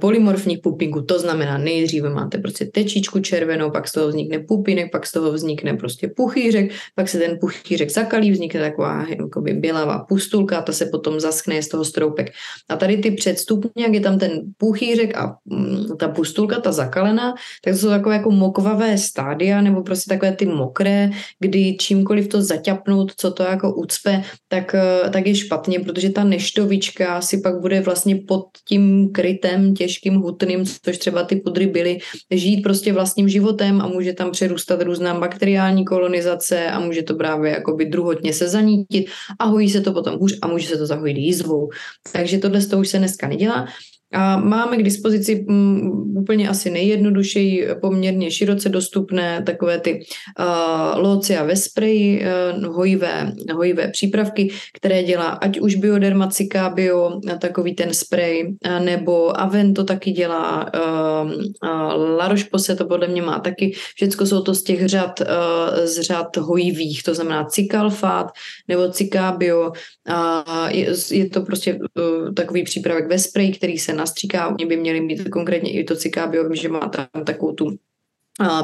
[0.00, 1.02] polymorfních pupínků.
[1.02, 5.32] To znamená, nejdříve máte prostě tečičku červenou, pak z toho vznikne pupinek, pak z toho
[5.32, 10.86] vznikne prostě puchýřek, pak se ten puchýřek zakalí, vznikne taková jakoby bělavá pustulka, ta se
[10.86, 12.30] potom zaschne z toho stroupek.
[12.68, 17.34] A tady ty předstupně, jak je tam ten puchýřek a mm, ta pustulka, ta zakalená,
[17.64, 21.10] tak to jsou takové jako mokvavé stádia, nebo prostě takové ty mokré,
[21.40, 26.24] kdy čímkoliv to zaťapnout, co to jako ucpe, tak, eh, tak je špatně, protože ta
[26.24, 31.98] neštovička si pak bude vlastně pod tím krytem těžkým, hutným, což třeba ty pudry byly,
[32.30, 37.50] žít prostě vlastním životem a může tam přerůstat různá bakteriální kolonizace a může to právě
[37.50, 39.06] jakoby druhotně se zanítit
[39.38, 41.68] a hojí se to potom hůř a může se to zahojit jízvou.
[42.12, 43.66] Takže tohle toho už se dneska nedělá.
[44.12, 50.00] A máme k dispozici mm, úplně asi nejjednodušeji poměrně široce dostupné takové ty
[50.38, 52.22] uh, locia ve spreji,
[52.56, 59.40] uh, hojivé, hojivé přípravky, které dělá ať už Bioderma Cicabio, takový ten sprej, uh, nebo
[59.40, 62.34] Aven to taky dělá, uh, uh, La
[62.78, 67.02] to podle mě má taky, všechno jsou to z těch řad, uh, z řad hojivých,
[67.02, 68.26] to znamená Cicalfat
[68.68, 69.72] nebo Cicabio,
[70.08, 74.76] uh, je, je to prostě uh, takový přípravek ve spreji, který se nastříká, oni by
[74.76, 77.76] měli mít konkrétně i to cikábio, vím, že má tam takovou tu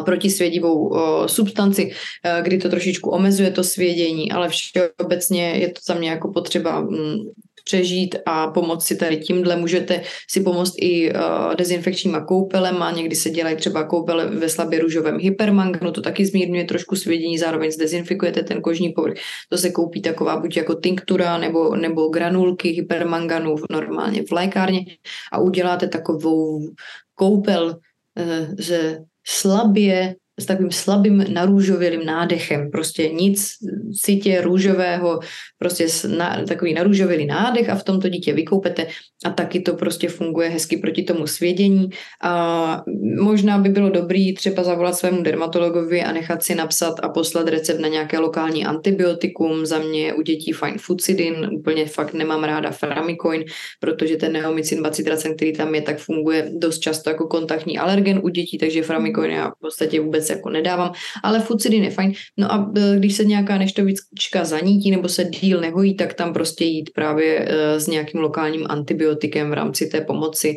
[0.05, 1.93] protisvědivou substanci,
[2.43, 7.17] kdy to trošičku omezuje to svědění, ale všeobecně je to za mě jako potřeba mm,
[7.65, 9.57] přežít a pomoct si tady tímhle.
[9.57, 15.19] Můžete si pomoct i uh, dezinfekčníma koupelema, někdy se dělají třeba koupele ve slabě růžovém
[15.21, 19.15] hypermanganu, to taky zmírňuje trošku svědění, zároveň zdezinfikujete ten kožní povrch.
[19.49, 24.81] To se koupí taková buď jako tinktura nebo, nebo granulky hypermanganu normálně v lékárně
[25.33, 26.61] a uděláte takovou
[27.15, 32.71] koupel uh, ze slabě s takovým slabým narůžovělým nádechem.
[32.71, 33.51] Prostě nic
[34.03, 35.21] citě růžového,
[35.59, 38.87] prostě na, takový narůžovělý nádech a v tom to dítě vykoupete
[39.25, 41.91] a taky to prostě funguje hezky proti tomu svědění.
[42.23, 42.83] A
[43.21, 47.81] možná by bylo dobrý třeba zavolat svému dermatologovi a nechat si napsat a poslat recept
[47.81, 49.67] na nějaké lokální antibiotikum.
[49.67, 53.45] Za mě u dětí fajn fucidin, úplně fakt nemám ráda framikoin,
[53.81, 58.29] protože ten neomycin bacitracen, který tam je, tak funguje dost často jako kontaktní alergen u
[58.29, 62.13] dětí, takže framikoin já v podstatě vůbec vůbec jako nedávám, ale fucidin je fajn.
[62.37, 66.65] No a e, když se nějaká neštovička zanítí nebo se díl nehojí, tak tam prostě
[66.65, 70.57] jít právě e, s nějakým lokálním antibiotikem v rámci té pomoci.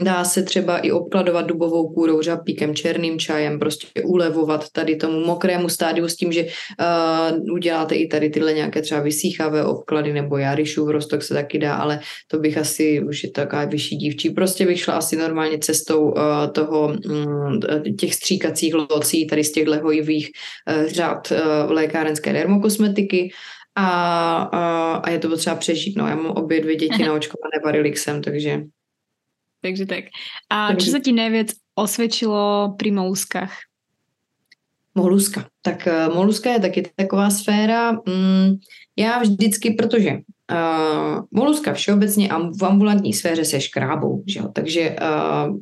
[0.00, 5.68] Dá se třeba i obkladovat dubovou kůrou, řapíkem, černým čajem, prostě ulevovat tady tomu mokrému
[5.68, 10.88] stádiu s tím, že uh, uděláte i tady tyhle nějaké třeba vysíchavé obklady nebo jarišův
[10.88, 14.80] rostok se taky dá, ale to bych asi, už je taková vyšší dívčí, prostě bych
[14.80, 16.14] šla asi normálně cestou uh,
[16.52, 17.60] toho um,
[17.98, 20.30] těch stříkacích locí, tady z těchto hojivých
[20.70, 23.30] uh, řád uh, lékárenské dermokosmetiky.
[23.76, 23.88] A,
[24.52, 25.98] a, a je to potřeba přežít.
[25.98, 28.60] No, já mám obě dvě děti naočkované varilixem, takže
[29.60, 30.04] takže tak.
[30.50, 33.52] A čo sa ti najviac osvědčilo pri moluskách?
[34.94, 35.46] Moluska.
[35.62, 37.92] Tak uh, moluska je taky taková sféra.
[37.92, 38.58] Mm,
[38.96, 40.10] já vždycky, protože
[40.50, 44.48] uh, moluska všeobecně a v ambulantní sféře se škrábou, že jo?
[44.52, 45.56] takže uh,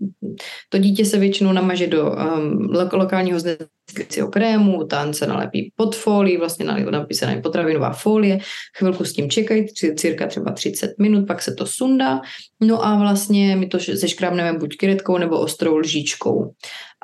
[0.68, 6.38] to dítě se většinou namaže do um, lokálního zneslicího krému, tam se nalepí pod folii,
[6.38, 8.38] vlastně nalepí se na potravinová folie,
[8.78, 9.66] chvilku s tím čekají,
[9.96, 12.20] cirka třeba 30 minut, pak se to sundá,
[12.60, 16.54] no a vlastně my to zeškrábneme buď kyretkou nebo ostrou lžičkou.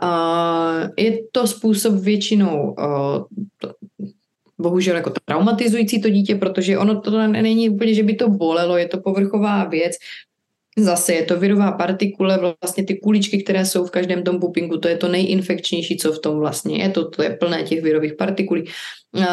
[0.03, 3.25] Uh, je to způsob většinou uh,
[4.59, 8.89] bohužel jako traumatizující to dítě, protože ono to není úplně, že by to bolelo, je
[8.89, 9.97] to povrchová věc,
[10.79, 14.89] Zase je to virová partikule, vlastně ty kuličky, které jsou v každém tom pupinku, to
[14.89, 18.65] je to nejinfekčnější, co v tom vlastně je, to, to je plné těch virových partikulí.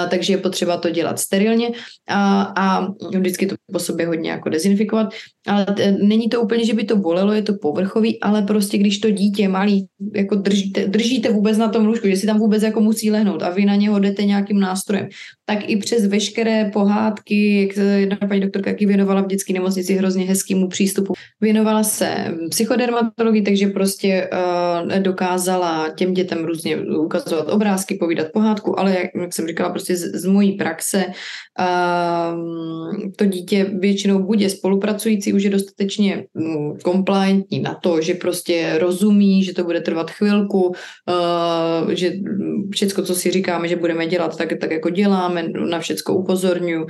[0.09, 1.69] Takže je potřeba to dělat sterilně
[2.09, 5.13] a, a vždycky to po sobě hodně jako dezinfikovat.
[5.47, 8.99] Ale t- není to úplně, že by to bolelo, je to povrchový, ale prostě když
[8.99, 12.81] to dítě malý jako držíte, držíte vůbec na tom lůžku, že si tam vůbec jako
[12.81, 15.07] musí lehnout a vy na něho jdete nějakým nástrojem,
[15.45, 20.25] tak i přes veškeré pohádky, jak jedna paní doktorka jaký věnovala v dětské nemocnici hrozně
[20.25, 21.13] hezkému přístupu.
[21.41, 28.91] Věnovala se psychodermatologii, takže prostě uh, dokázala těm dětem různě ukazovat obrázky, povídat pohádku, ale
[28.91, 31.05] jak, jak jsem říkala, prostě z, z mojí praxe
[31.59, 32.41] uh,
[33.15, 39.43] to dítě většinou bude spolupracující, už je dostatečně um, compliantní na to, že prostě rozumí,
[39.43, 42.13] že to bude trvat chvilku, uh, že
[42.71, 46.85] všecko, co si říkáme, že budeme dělat, tak, tak jako děláme, na všecko upozorňuji,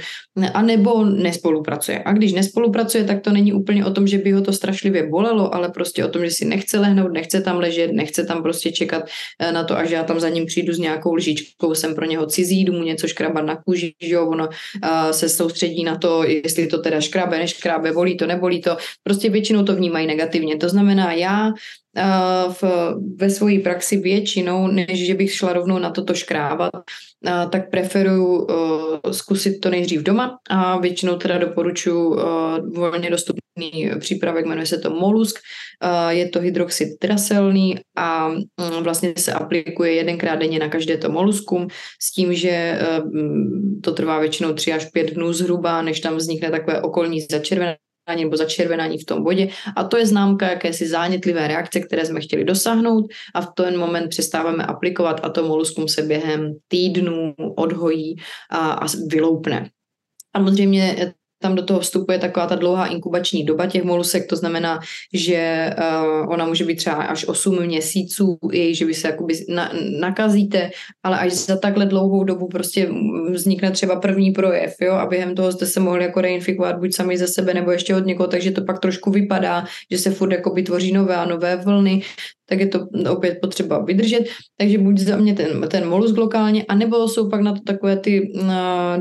[0.54, 2.04] a nebo nespolupracuje.
[2.06, 5.56] A když nespolupracuje, tak to není úplně o tom, že by ho to strašlivě bolelo,
[5.56, 9.04] ale prostě o tom, že si nechce lehnout, nechce tam ležet, nechce tam prostě čekat
[9.40, 12.26] eh, na to, až já tam za ním přijdu s nějakou lžičkou, jsem pro něho
[12.26, 16.24] cizí, jdu mu něco škrabat na kůži, že jo, ono uh, se soustředí na to,
[16.24, 18.78] jestli to teda škrábe, neškrábe, bolí to, nebolí to.
[19.04, 20.58] Prostě většinou to vnímají negativně.
[20.58, 21.52] To znamená, já
[22.50, 22.64] v,
[23.16, 26.72] ve své praxi většinou, než že bych šla rovnou na toto škrábat,
[27.50, 28.48] tak preferuju
[29.12, 32.16] zkusit to nejdřív doma a většinou teda doporučuji
[32.74, 33.42] volně dostupný
[34.00, 35.40] přípravek, jmenuje se to Molusk,
[36.10, 38.44] je to hydroxid traselný a um,
[38.82, 41.68] vlastně se aplikuje jedenkrát denně na každé to moluskum
[42.02, 43.10] s tím, že uh,
[43.84, 47.78] to trvá většinou 3 až 5 dnů zhruba, než tam vznikne takové okolní začervené
[48.16, 52.44] nebo začervenání v tom bodě a to je známka jakési zánětlivé reakce, které jsme chtěli
[52.44, 58.16] dosáhnout a v ten moment přestáváme aplikovat a to moluskum se během týdnů odhojí
[58.50, 59.70] a, a vyloupne.
[60.38, 64.80] Samozřejmě tam do toho vstupuje taková ta dlouhá inkubační doba těch molusek, to znamená,
[65.14, 69.72] že uh, ona může být třeba až 8 měsíců, i že vy se jakoby na,
[70.00, 70.72] nakazíte,
[71.04, 72.90] ale až za takhle dlouhou dobu prostě
[73.32, 77.18] vznikne třeba první projev, jo, a během toho jste se mohli jako reinfikovat buď sami
[77.18, 80.64] ze sebe nebo ještě od někoho, takže to pak trošku vypadá, že se furt jakoby
[80.64, 82.02] tvoří nové a nové vlny,
[82.52, 82.80] tak je to
[83.10, 84.24] opět potřeba vydržet.
[84.58, 88.34] Takže buď za mě ten, ten molusk lokálně, anebo jsou pak na to takové ty
[88.36, 88.44] uh,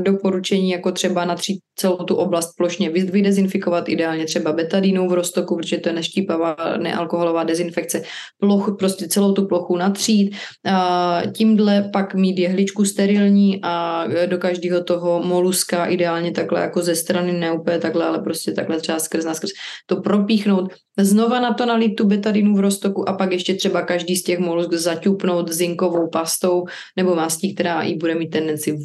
[0.03, 5.77] doporučení, jako třeba natřít celou tu oblast plošně vydezinfikovat, ideálně třeba betadínou v roztoku, protože
[5.77, 8.01] to je neštípavá, nealkoholová dezinfekce,
[8.39, 10.31] plochu, prostě celou tu plochu natřít.
[10.67, 16.95] Uh, tímhle pak mít jehličku sterilní a do každého toho moluska ideálně takhle jako ze
[16.95, 19.51] strany, ne úplně takhle, ale prostě takhle třeba skrz na skrz
[19.85, 24.15] to propíchnout, znova na to nalít tu betadinu v roztoku a pak ještě třeba každý
[24.15, 26.65] z těch molusk zaťupnout zinkovou pastou
[26.97, 28.77] nebo mastí, která i bude mít tendenci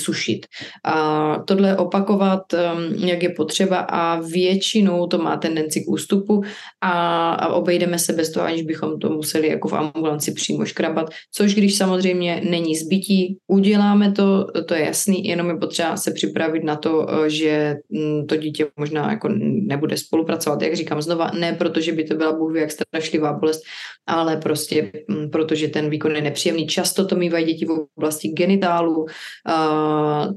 [0.00, 0.46] vysušit.
[0.84, 6.42] A tohle opakovat, um, jak je potřeba a většinou to má tendenci k ústupu
[6.80, 11.54] a, obejdeme se bez toho, aniž bychom to museli jako v ambulanci přímo škrabat, což
[11.54, 16.76] když samozřejmě není zbytí, uděláme to, to je jasný, jenom je potřeba se připravit na
[16.76, 22.04] to, že mm, to dítě možná jako nebude spolupracovat, jak říkám znova, ne protože by
[22.04, 23.62] to byla bůh jak strašlivá bolest,
[24.06, 26.66] ale prostě mm, protože ten výkon je nepříjemný.
[26.66, 29.08] Často to mývají děti v oblasti genitálu, uh,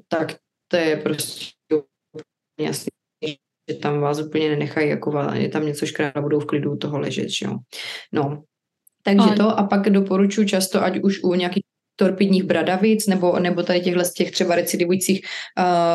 [0.07, 0.35] tak
[0.67, 1.53] to je prostě
[2.59, 2.89] jasný
[3.69, 6.99] že tam vás úplně nenechají, jako je tam něco škrát a budou v klidu toho
[6.99, 7.57] ležet, že jo.
[8.11, 8.43] No,
[9.03, 11.63] takže to a pak doporučuji často, ať už u nějakých
[11.95, 15.21] torpidních bradavic nebo, nebo tady těchhle z těch třeba recidivujících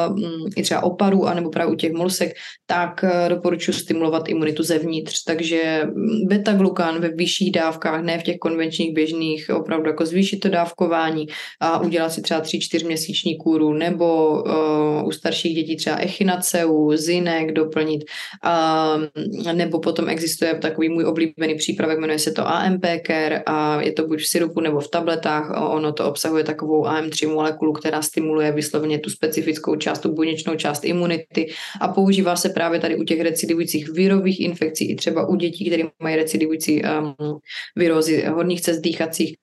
[0.08, 0.18] uh,
[0.56, 2.32] i třeba oparů anebo právě u těch molusek,
[2.66, 5.24] tak uh, doporučuji stimulovat imunitu zevnitř.
[5.24, 10.48] Takže mm, beta-glukan ve vyšších dávkách, ne v těch konvenčních běžných, opravdu jako zvýšit to
[10.48, 11.26] dávkování
[11.60, 17.52] a udělat si třeba 3-4 měsíční kůru nebo uh, u starších dětí třeba echinaceu, zinek
[17.52, 18.04] doplnit
[18.44, 23.92] uh, nebo potom existuje takový můj oblíbený přípravek, jmenuje se to AMP Care a je
[23.92, 28.02] to buď v syrupu nebo v tabletách, ono ono to obsahuje takovou AM3 molekulu, která
[28.02, 33.04] stimuluje vysloveně tu specifickou část, tu buněčnou část imunity a používá se právě tady u
[33.04, 37.14] těch recidivujících virových infekcí i třeba u dětí, které mají recidivující um,
[37.76, 39.36] virózy horních cest dýchacích,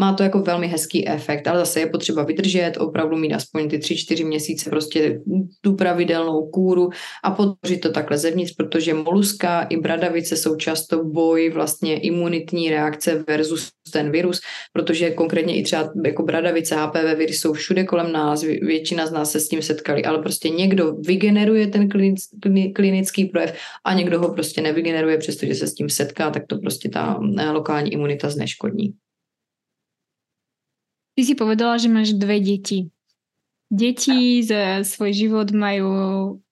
[0.00, 3.78] má to jako velmi hezký efekt, ale zase je potřeba vydržet, opravdu mít aspoň ty
[3.78, 5.20] 3-4 měsíce prostě
[5.60, 6.90] tu pravidelnou kůru
[7.24, 13.24] a podpořit to takhle zevnitř, protože moluska i bradavice jsou často boj vlastně imunitní reakce
[13.28, 14.40] versus ten virus,
[14.72, 19.32] protože konkrétně i třeba jako bradavice, HPV viry jsou všude kolem nás, většina z nás
[19.32, 21.88] se s tím setkali, ale prostě někdo vygeneruje ten
[22.74, 26.88] klinický projev a někdo ho prostě nevygeneruje, přestože se s tím setká, tak to prostě
[26.88, 28.94] ta eh, lokální imunita zneškodní.
[31.18, 32.94] Ty si povedala, že máš dve deti.
[33.66, 35.90] Deti za svoj život majú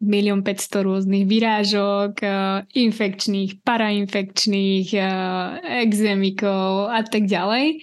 [0.02, 5.06] milión 500 rôznych vyrážok, eh, infekčných, parainfekčných, eh,
[5.86, 7.78] exemikov a tak ďalej.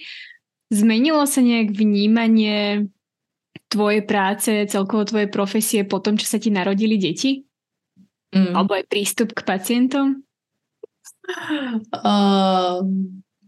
[0.68, 2.92] Zmenilo sa nejak vnímanie
[3.72, 7.48] tvoje práce, celkovo tvoje profesie po tom, čo sa ti narodili deti?
[8.36, 8.52] Mm.
[8.52, 10.20] Alebo aj prístup k pacientom?
[11.96, 12.84] Uh,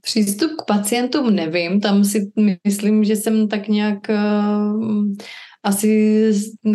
[0.06, 2.32] přístup k pacientům nevím, tam si
[2.64, 5.14] myslím, že jsem tak nějak uh,
[5.66, 6.32] asi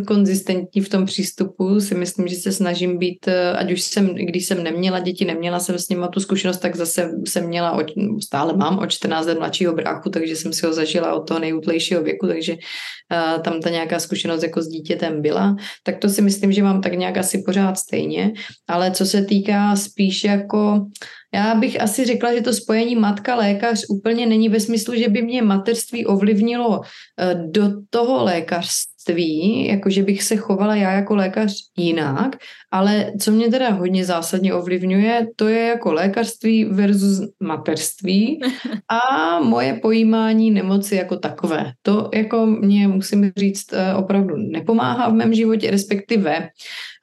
[0.07, 1.79] konzistentní v tom přístupu.
[1.79, 5.59] Si myslím, že se snažím být, eh, ať už jsem, když jsem neměla děti, neměla
[5.59, 7.86] jsem s nimi tu zkušenost, tak zase jsem měla, od,
[8.23, 12.03] stále mám o 14 let mladšího bráchu, takže jsem si ho zažila od toho nejútlejšího
[12.03, 15.55] věku, takže uh, tam ta nějaká zkušenost jako s dítětem byla.
[15.84, 18.34] Tak to si myslím, že mám tak nějak asi pořád stejně.
[18.67, 20.86] Ale co se týká spíš jako
[21.34, 25.41] já bych asi řekla, že to spojení matka-lékař úplně není ve smyslu, že by mě
[25.41, 32.36] mateřství ovlivnilo eh, do toho lékařství, jako že bych se chovala já jako lékař jinak,
[32.72, 38.39] ale co mě teda hodně zásadně ovlivňuje, to je jako lékařství versus mateřství
[38.89, 41.72] a moje pojímání nemoci jako takové.
[41.82, 46.49] To jako mě, musím říct, eh, opravdu nepomáhá v mém životě, respektive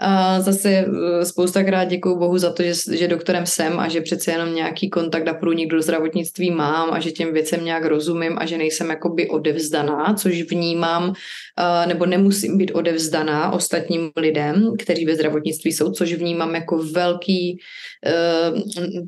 [0.00, 4.30] a zase eh, spoustakrát děkuju Bohu za to, že, že doktorem jsem a že přece
[4.30, 8.46] jenom nějaký kontakt a průnik do zdravotnictví mám a že těm věcem nějak rozumím a
[8.46, 11.12] že nejsem jakoby odevzdaná, což vnímám,
[11.86, 17.58] nebo nemusím být odevzdaná ostatním lidem, kteří ve zdravotnictví jsou, což vnímám jako velký
[18.06, 18.52] eh,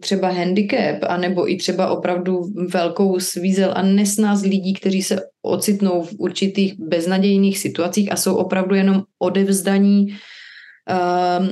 [0.01, 6.13] třeba handicap, anebo i třeba opravdu velkou svízel a nesnáz lidí, kteří se ocitnou v
[6.19, 10.07] určitých beznadějných situacích a jsou opravdu jenom odevzdaní
[10.91, 11.47] uh,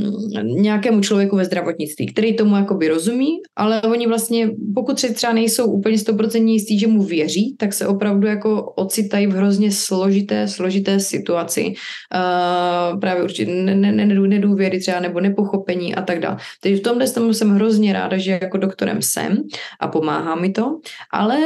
[0.45, 5.67] nějakému člověku ve zdravotnictví, který tomu jakoby rozumí, ale oni vlastně, pokud si třeba nejsou
[5.67, 11.01] úplně stoprocentně jistí, že mu věří, tak se opravdu jako ocitají v hrozně složité, složité
[11.01, 11.75] situaci.
[12.15, 16.37] Uh, právě určitě nedůvěry třeba nebo nepochopení a tak dále.
[16.63, 19.37] Takže v tomhle jsem hrozně ráda, že jako doktorem jsem
[19.81, 20.81] a pomáhá mi to,
[21.13, 21.39] ale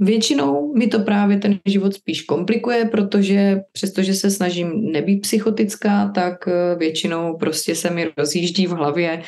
[0.00, 6.48] Většinou mi to právě ten život spíš komplikuje, protože přestože se snažím nebýt psychotická, tak
[6.48, 9.22] eh, většinou prostě se mi rozjíždí v hlavě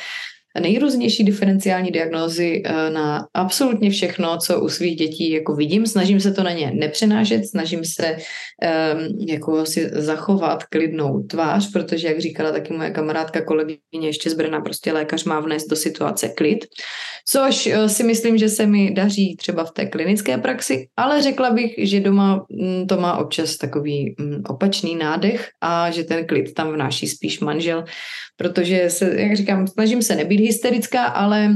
[0.59, 5.85] nejrůznější diferenciální diagnózy eh, na absolutně všechno, co u svých dětí jako vidím.
[5.85, 12.07] Snažím se to na ně nepřenášet, snažím se um, jako si zachovat klidnou tvář, protože,
[12.07, 16.29] jak říkala taky moje kamarádka, kolegyně ještě z Brna, prostě lékař má vnést do situace
[16.29, 16.65] klid,
[17.27, 21.49] což uh, si myslím, že se mi daří třeba v té klinické praxi, ale řekla
[21.49, 26.53] bych, že doma um, to má občas takový um, opačný nádech a že ten klid
[26.53, 27.83] tam vnáší spíš manžel,
[28.35, 31.53] protože se, jak říkám, snažím se nebýt hysterická, ale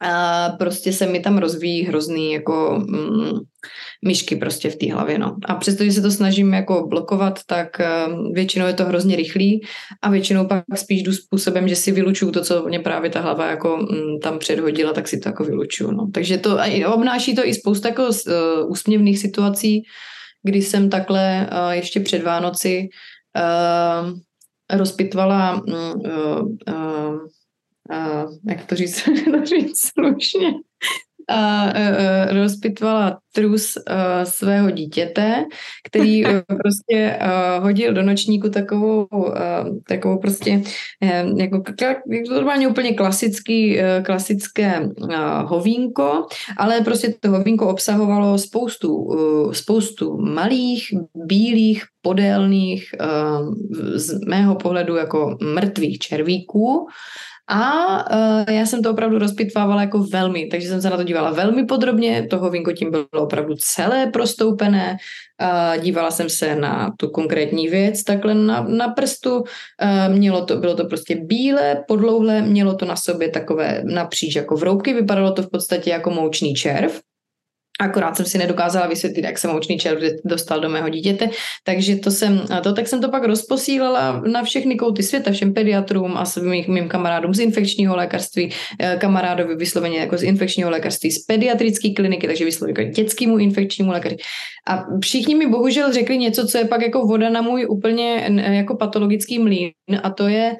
[0.00, 3.38] a prostě se mi tam rozvíjí hrozný jako mm,
[4.04, 5.36] myšky prostě v té hlavě, no.
[5.44, 9.60] A přestože se to snažím jako blokovat, tak uh, většinou je to hrozně rychlý
[10.02, 13.50] a většinou pak spíš jdu způsobem, že si vylučuju to, co mě právě ta hlava
[13.50, 16.10] jako mm, tam předhodila, tak si to jako vylučuju, no.
[16.14, 16.58] Takže to
[16.94, 19.82] obnáší to i spousta jako uh, úsměvných situací,
[20.42, 22.88] kdy jsem takhle uh, ještě před Vánoci
[23.36, 24.18] uh,
[24.72, 26.48] rozpitvala uh, uh,
[27.90, 30.52] uh, jak to říct, to říct slušně,
[31.28, 35.44] a uh, rozpitvala trus uh, svého dítěte,
[35.84, 36.30] který uh,
[36.62, 39.32] prostě uh, hodil do nočníku takovou, uh,
[39.88, 40.62] takovou prostě
[41.02, 41.62] uh, jako
[42.30, 45.14] normálně úplně klasický, uh, klasické uh,
[45.44, 53.54] hovínko, ale prostě to hovínko obsahovalo spoustu, uh, spoustu malých, bílých, podélných, uh,
[53.94, 56.86] z mého pohledu jako mrtvých červíků
[57.48, 61.30] a uh, já jsem to opravdu rozpitvávala jako velmi, takže jsem se na to dívala
[61.30, 64.96] velmi podrobně, toho vinko tím bylo opravdu celé prostoupené,
[65.42, 69.44] uh, dívala jsem se na tu konkrétní věc, takhle na, na prstu, uh,
[70.08, 74.94] mělo to, bylo to prostě bílé, podlouhlé, mělo to na sobě takové napříč jako vroubky,
[74.94, 77.00] vypadalo to v podstatě jako moučný červ,
[77.80, 81.30] Akorát jsem si nedokázala vysvětlit, jak se moučný červ dostal do mého dítěte,
[81.64, 86.16] takže to jsem, to, tak jsem to pak rozposílala na všechny kouty světa, všem pediatrům
[86.16, 91.24] a svým mým kamarádům z infekčního lékařství, eh, kamarádovi vysloveně jako z infekčního lékařství, z
[91.24, 94.16] pediatrické kliniky, takže vysloveně jako dětskému infekčnímu lékaři.
[94.68, 98.76] A všichni mi bohužel řekli něco, co je pak jako voda na můj úplně jako
[98.76, 99.70] patologický mlín
[100.02, 100.56] a to je,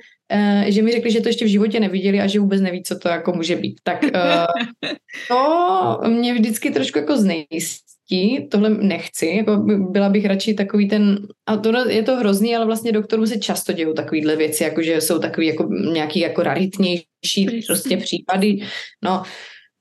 [0.67, 3.09] že mi řekli, že to ještě v životě neviděli a že vůbec neví, co to
[3.09, 3.81] jako může být.
[3.83, 4.91] Tak uh,
[5.29, 9.57] to mě vždycky trošku jako znejistí, tohle nechci, jako
[9.91, 13.73] byla bych radši takový ten, a to je to hrozný, ale vlastně doktorům se často
[13.73, 18.59] dějou takovýhle věci, jako že jsou takový jako nějaký jako raritnější prostě případy,
[19.05, 19.23] no,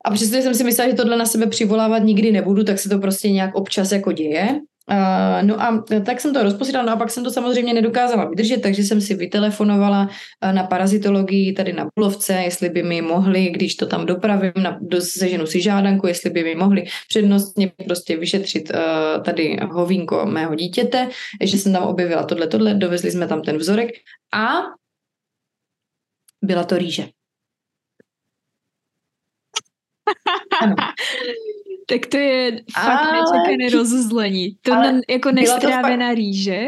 [0.05, 2.99] a přestože jsem si myslela, že tohle na sebe přivolávat nikdy nebudu, tak se to
[2.99, 4.59] prostě nějak občas jako děje.
[4.91, 8.61] Uh, no a tak jsem to rozposílala, no a pak jsem to samozřejmě nedokázala vydržet,
[8.61, 10.09] takže jsem si vytelefonovala
[10.51, 15.01] na parazitologii tady na Bulovce, jestli by mi mohli, když to tam dopravím, na, do,
[15.01, 21.09] seženu si žádanku, jestli by mi mohli přednostně prostě vyšetřit uh, tady hovínko mého dítěte,
[21.41, 23.89] že jsem tam objevila tohle, tohle, dovezli jsme tam ten vzorek
[24.33, 24.61] a
[26.41, 27.07] byla to rýže.
[30.61, 30.75] Ano.
[31.93, 33.21] Tak to je fakt ale...
[33.21, 34.57] nečekané rozuzlení.
[34.61, 36.15] To ale jako nestrávená fakt...
[36.15, 36.67] rýže?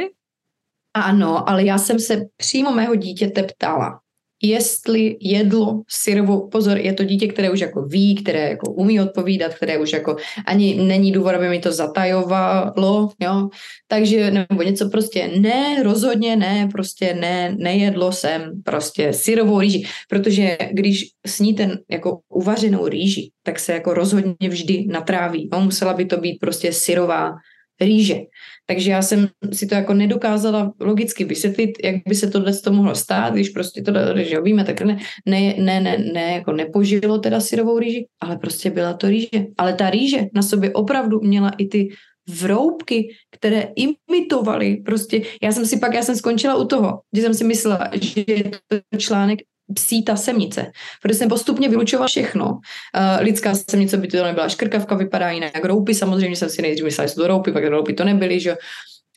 [0.94, 4.00] Ano, ale já jsem se přímo mého dítěte ptala,
[4.44, 9.54] jestli jedlo syrovou, pozor, je to dítě, které už jako ví, které jako umí odpovídat,
[9.54, 10.16] které už jako
[10.46, 13.50] ani není důvod, aby mi to zatajovalo, jo,
[13.88, 20.58] takže nebo něco prostě ne, rozhodně ne, prostě ne, nejedlo jsem prostě syrovou rýži, protože
[20.72, 26.18] když sníte jako uvařenou rýži, tak se jako rozhodně vždy natráví, no, musela by to
[26.18, 27.32] být prostě syrová
[27.82, 28.16] rýže.
[28.66, 32.96] Takže já jsem si to jako nedokázala logicky vysvětlit, jak by se tohle to mohlo
[32.96, 37.40] stát, když prostě to, že víme, tak ne, ne, ne, ne, ne, jako nepožilo teda
[37.40, 39.46] syrovou rýži, ale prostě byla to rýže.
[39.58, 41.90] Ale ta rýže na sobě opravdu měla i ty
[42.42, 47.34] vroubky, které imitovaly prostě, já jsem si pak, já jsem skončila u toho, že jsem
[47.34, 49.40] si myslela, že je to článek
[49.74, 50.72] psí ta semnice.
[51.02, 52.46] Protože jsem postupně vylučovala všechno.
[52.46, 52.60] Uh,
[53.20, 55.66] lidská semnice by to nebyla škrkavka, vypadá jinak.
[55.66, 58.56] Roupy samozřejmě jsem si nejdřív myslela, že jsou to roupy, pak roupy to nebyly, že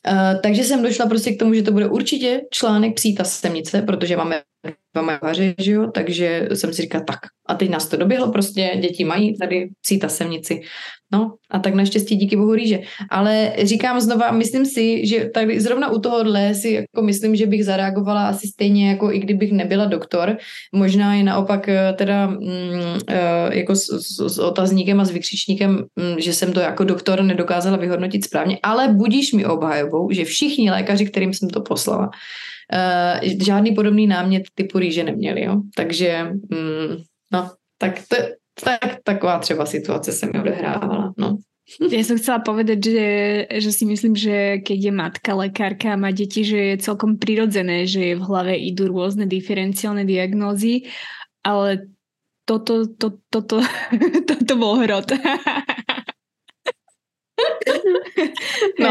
[0.07, 3.81] Uh, takže jsem došla prostě k tomu, že to bude určitě článek psí ta semnice,
[3.81, 4.41] protože máme
[4.93, 7.19] dva majaře, že jo, takže jsem si říkala tak.
[7.45, 10.61] A teď nás to doběhlo prostě, děti mají tady psí ta semnici.
[11.13, 12.79] No a tak naštěstí díky bohu rýže.
[13.09, 17.65] Ale říkám znova, myslím si, že tady zrovna u tohohle si jako myslím, že bych
[17.65, 20.37] zareagovala asi stejně jako i kdybych nebyla doktor.
[20.75, 22.39] Možná je naopak eh, teda mm,
[23.07, 27.23] eh, jako s, s, s otazníkem a s vykřičníkem, mm, že jsem to jako doktor
[27.23, 33.29] nedokázala vyhodnotit správně, ale budíš mi obhajovou, že všichni lékaři, kterým jsem to poslala, uh,
[33.45, 35.61] žádný podobný námět typu rýže neměli, jo.
[35.75, 36.95] Takže, mm,
[37.33, 38.15] no, tak to,
[38.63, 41.37] tak, taková třeba situace se mi odehrávala, no.
[41.93, 43.09] Ja som chcela povedať, že,
[43.61, 47.85] že si myslím, že keď je matka lekárka a má deti, že je celkom prirodzené,
[47.85, 50.89] že v hlave idú rôzne diferenciálne diagnózy,
[51.45, 51.93] ale
[52.49, 53.61] toto, to, toto,
[54.29, 55.13] toto bol hrot.
[58.79, 58.89] No,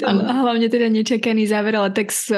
[0.00, 0.06] to,
[0.44, 2.32] hlavne teda nečakaný záver, ale tak s,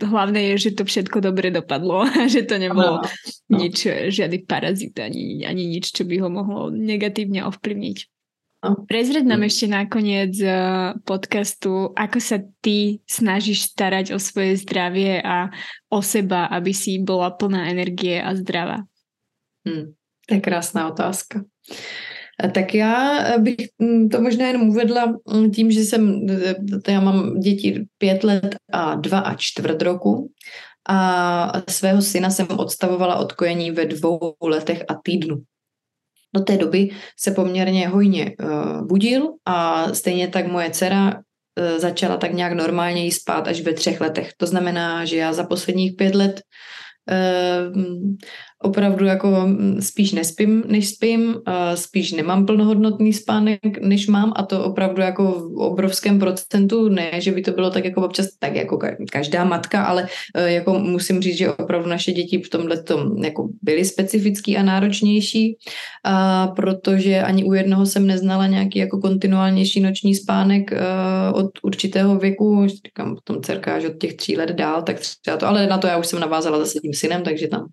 [0.00, 3.06] hlavné je, že to všetko dobre dopadlo a že to nebolo no,
[3.52, 3.56] no.
[3.56, 7.98] nič, žiadny parazit ani, ani nič, čo by ho mohlo negatívne ovplyvniť.
[8.62, 8.78] No.
[8.86, 15.50] Prezred nám ešte nakoniec eh, podcastu, ako sa ty snažíš starať o svoje zdravie a
[15.90, 18.86] o seba, aby si bola plná energie a zdravá.
[19.66, 19.98] Hmm,
[20.30, 21.42] to je krásná otázka.
[22.54, 26.26] Tak já bych mm, to možná jenom uvedla mm, tím, že jsem,
[26.88, 30.30] já mám děti pět let a dva a čtvrt roku
[30.88, 35.36] a svého syna jsem odstavovala od kojení ve dvou letech a týdnu.
[36.34, 36.90] Do té doby
[37.20, 41.22] se poměrně hojně uh, budil a stejně tak moje dcera
[41.76, 44.30] začala tak nějak normálně jí spát až ve třech letech.
[44.36, 46.40] To znamená, že já za posledních pět let
[48.62, 49.48] opravdu jako
[49.80, 51.34] spíš nespím, než spím,
[51.74, 57.32] spíš nemám plnohodnotný spánek, než mám a to opravdu jako v obrovském procentu, ne, že
[57.32, 58.78] by to bylo tak jako občas tak jako
[59.12, 63.48] každá matka, ale e, jako musím říct, že opravdu naše děti v tomhle tom jako
[63.62, 65.56] byly specifický a náročnější,
[66.04, 70.78] a protože ani u jednoho jsem neznala nějaký jako kontinuálnější noční spánek e,
[71.32, 75.46] od určitého věku, říkám potom dcerka, že od těch tří let dál, tak třeba to,
[75.46, 77.66] ale na to já už jsem navázala zase tím synem, takže tam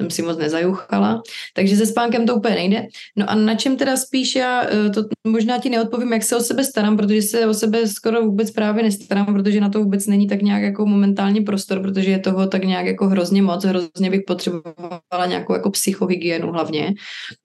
[0.00, 1.22] jsem si moc nezajuchala,
[1.54, 2.86] takže se spánkem to úplně nejde.
[3.16, 6.40] No a na čem teda spíš já, eh, to možná ti neodpovím, jak se o
[6.40, 10.26] sebe starám, protože se o sebe skoro vůbec právě nestarám, protože na to vůbec není
[10.26, 14.22] tak nějak jako momentálně prostor, protože je toho tak nějak jako hrozně moc, hrozně bych
[14.26, 16.94] potřebovala nějakou jako psychohygienu hlavně,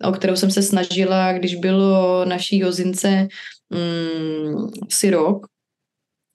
[0.03, 3.27] o kterou jsem se snažila, když bylo naší Jozince
[3.69, 5.47] mm, si rok,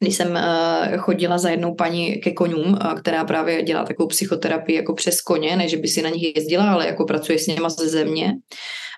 [0.05, 4.76] když jsem uh, chodila za jednou paní ke koňům, uh, která právě dělá takovou psychoterapii
[4.76, 7.68] jako přes koně, ne že by si na nich jezdila, ale jako pracuje s něma
[7.68, 8.32] ze země.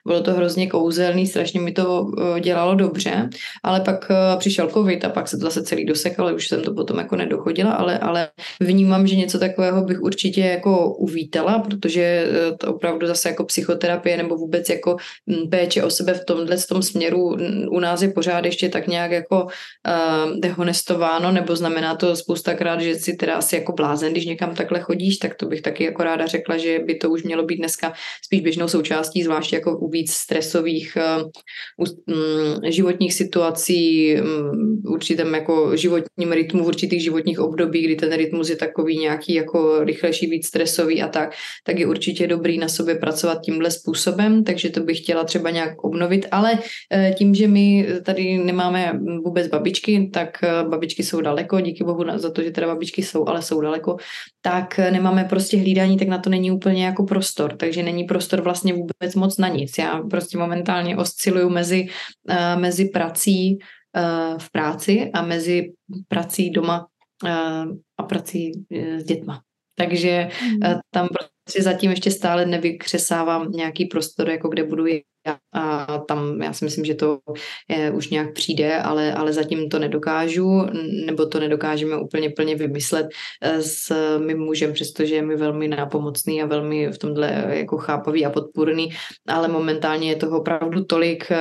[0.06, 2.06] Bylo to hrozně kouzelný, strašně mi to
[2.36, 3.28] eh, dělalo dobře,
[3.62, 6.74] ale pak eh, přišel covid a pak se to zase celý dosekal, už jsem to
[6.74, 8.28] potom jako nedochodila, ale, ale
[8.60, 14.16] vnímám, že něco takového bych určitě jako uvítala, protože eh, to opravdu zase jako psychoterapie
[14.16, 14.96] nebo vůbec jako
[15.30, 17.36] hm, péče o sebe v tomhle tom směru
[17.70, 22.94] u nás je pořád ještě tak nějak jako uh, dehonestováno, nebo znamená to spoustakrát, že
[22.94, 26.26] si teda asi jako blázen, když někam takhle chodíš, tak to bych taky jako ráda
[26.26, 27.92] řekla, že by to už mělo být dneska
[28.24, 36.32] spíš běžnou součástí, zvláště jako u víc stresových uh, životních situací, um, určitém jako životním
[36.32, 41.02] rytmu, v určitých životních období, kdy ten rytmus je takový nějaký jako rychlejší, víc stresový
[41.02, 41.32] a tak,
[41.64, 45.84] tak je určitě dobrý na sobě pracovat tímhle způsobem, takže to bych chtěla třeba nějak
[45.84, 48.92] obnovit, ale uh, tím, že my tady nemáme
[49.24, 53.28] vůbec babičky, tak uh, babičky jsou daleko, díky bohu za to, že teda babičky jsou,
[53.28, 53.96] ale jsou daleko,
[54.42, 58.72] tak nemáme prostě hlídání, tak na to není úplně jako prostor, takže není prostor vlastně
[58.72, 59.75] vůbec moc na nic.
[59.78, 61.88] Já prostě momentálně osciluju mezi,
[62.30, 65.72] uh, mezi prací uh, v práci a mezi
[66.08, 66.86] prací doma
[67.24, 68.52] uh, a prací
[68.98, 69.42] s dětma.
[69.78, 70.28] Takže
[70.64, 74.84] uh, tam prostě zatím ještě stále nevykřesávám nějaký prostor, jako kde budu
[75.52, 77.18] a tam já si myslím, že to
[77.68, 80.66] je, už nějak přijde, ale, ale zatím to nedokážu,
[81.06, 83.06] nebo to nedokážeme úplně plně vymyslet
[83.42, 88.26] eh, s mým mužem, přestože je mi velmi nápomocný a velmi v tomhle jako chápavý
[88.26, 88.88] a podpůrný,
[89.26, 91.36] ale momentálně je toho opravdu tolik, eh,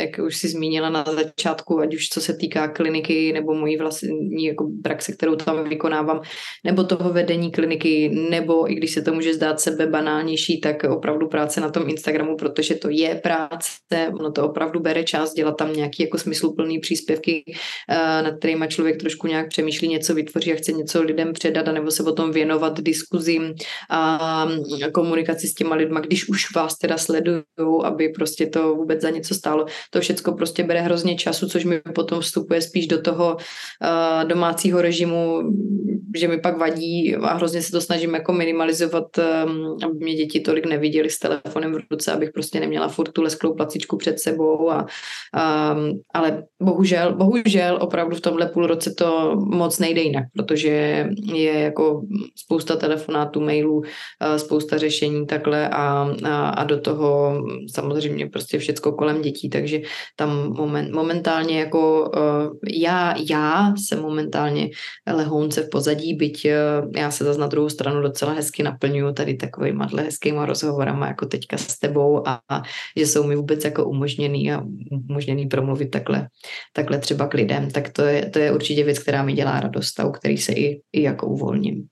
[0.00, 4.44] jak už si zmínila na začátku, ať už co se týká kliniky nebo mojí vlastní
[4.44, 6.20] jako praxe, kterou tam vykonávám,
[6.64, 11.28] nebo toho vedení kliniky, nebo i když se to může zdát sebe banálnější, tak opravdu
[11.28, 15.56] práce na tom Instagramu, protože to to je práce, ono to opravdu bere čas dělat
[15.56, 17.44] tam nějaký jako smysluplný příspěvky,
[17.88, 21.90] eh, nad kterými člověk trošku nějak přemýšlí, něco vytvoří a chce něco lidem předat, nebo
[21.90, 23.54] se potom věnovat diskuzím
[23.90, 24.48] a
[24.92, 27.42] komunikaci s těma lidma, když už vás teda sledují,
[27.84, 29.66] aby prostě to vůbec za něco stálo.
[29.90, 34.82] To všechno prostě bere hrozně času, což mi potom vstupuje spíš do toho uh, domácího
[34.82, 35.42] režimu,
[36.16, 40.40] že mi pak vadí a hrozně se to snažím jako minimalizovat, um, aby mě děti
[40.40, 44.20] tolik neviděli s telefonem v ruce, abych prostě neměla měla furt tu lesklou placičku před
[44.20, 44.86] sebou, a,
[45.34, 45.76] a,
[46.14, 52.02] ale bohužel, bohužel opravdu v tomhle půl roce to moc nejde jinak, protože je jako
[52.36, 53.82] spousta telefonátů, mailů,
[54.36, 57.42] spousta řešení takhle a, a, a do toho
[57.74, 59.80] samozřejmě prostě všecko kolem dětí, takže
[60.16, 62.10] tam moment, momentálně jako
[62.70, 64.70] já, já jsem momentálně
[65.06, 66.46] lehounce v pozadí, byť
[66.96, 71.56] já se zase na druhou stranu docela hezky naplňuju tady takovýma hezkýma rozhovorama jako teďka
[71.56, 72.40] s tebou a,
[72.96, 74.62] že jsou mi vůbec jako umožněný a
[75.08, 76.28] umožněný promluvit takhle,
[76.72, 80.00] takhle třeba k lidem, tak to je, to je určitě věc, která mi dělá radost
[80.00, 81.86] a u který se i, i jako uvolním.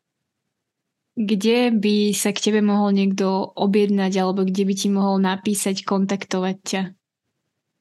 [1.15, 6.57] Kde by se k tebe mohl někdo objednat alebo kde by ti mohl napísať, kontaktovat
[6.69, 6.93] tě?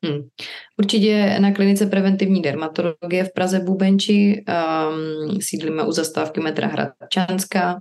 [0.06, 0.28] Hmm.
[0.80, 7.80] Určitě na klinice preventivní dermatologie v Praze Bubenči um, sídlíme u zastávky metra Hradčanská.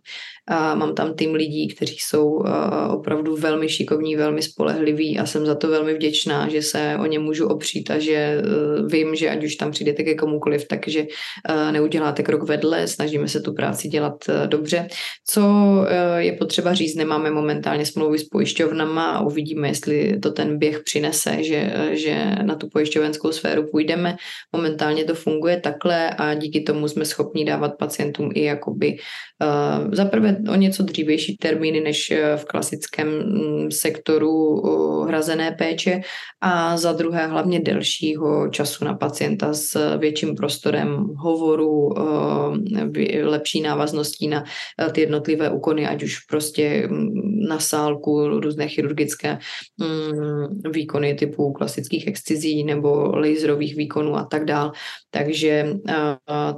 [0.48, 2.46] A mám tam tým lidí, kteří jsou uh,
[2.90, 7.18] opravdu velmi šikovní, velmi spolehliví a jsem za to velmi vděčná, že se o ně
[7.18, 11.72] můžu opřít a že uh, vím, že ať už tam přijdete ke komukoliv, takže uh,
[11.72, 14.88] neuděláte krok vedle, snažíme se tu práci dělat uh, dobře.
[15.26, 20.58] Co uh, je potřeba říct, nemáme momentálně smlouvy s pojišťovnama a uvidíme, jestli to ten
[20.58, 24.16] běh přinese, že, uh, že na tu pojišťovenskou sféru půjdeme.
[24.52, 30.36] Momentálně to funguje takhle a díky tomu jsme schopni dávat pacientům i jakoby uh, zaprvé
[30.52, 36.00] o něco dřívější termíny než eh, v klasickém mm, sektoru uh, hrazené péče
[36.40, 41.94] a za druhé hlavně delšího času na pacienta s větším prostorem hovoru,
[43.22, 44.44] lepší návazností na
[44.92, 47.08] ty jednotlivé úkony, ať už prostě mm,
[47.48, 49.38] na sálku, různé chirurgické
[49.78, 54.72] mm, výkony typu klasických excizí nebo laserových výkonů a tak dál.
[55.10, 55.66] Takže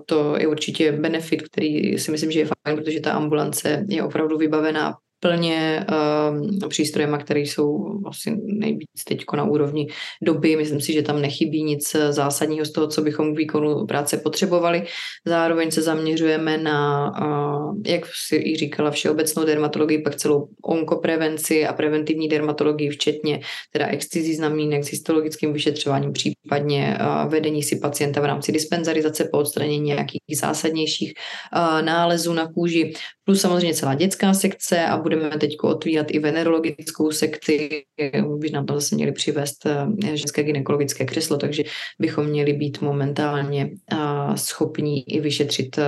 [0.06, 4.38] to je určitě benefit, který si myslím, že je fajn, protože ta ambulance je opravdu
[4.38, 9.86] vybavená plně uh, přístrojema, které jsou asi nejvíc teď na úrovni
[10.22, 10.56] doby.
[10.56, 14.82] Myslím si, že tam nechybí nic zásadního z toho, co bychom k výkonu práce potřebovali.
[15.26, 21.72] Zároveň se zaměřujeme na, uh, jak si i říkala, všeobecnou dermatologii, pak celou onkoprevenci a
[21.72, 23.40] preventivní dermatologii, včetně
[23.72, 29.38] teda excizí znamínek s histologickým vyšetřováním, případně uh, vedení si pacienta v rámci dispenzarizace po
[29.38, 31.12] odstranění nějakých zásadnějších
[31.56, 32.92] uh, nálezů na kůži,
[33.26, 37.82] plus samozřejmě celá dětská sekce a budeme teď otvírat i venerologickou sekci,
[38.38, 41.64] by nám tam zase měli přivést eh, ženské gynekologické křeslo, takže
[41.98, 43.96] bychom měli být momentálně eh,
[44.34, 45.84] schopní i vyšetřit eh,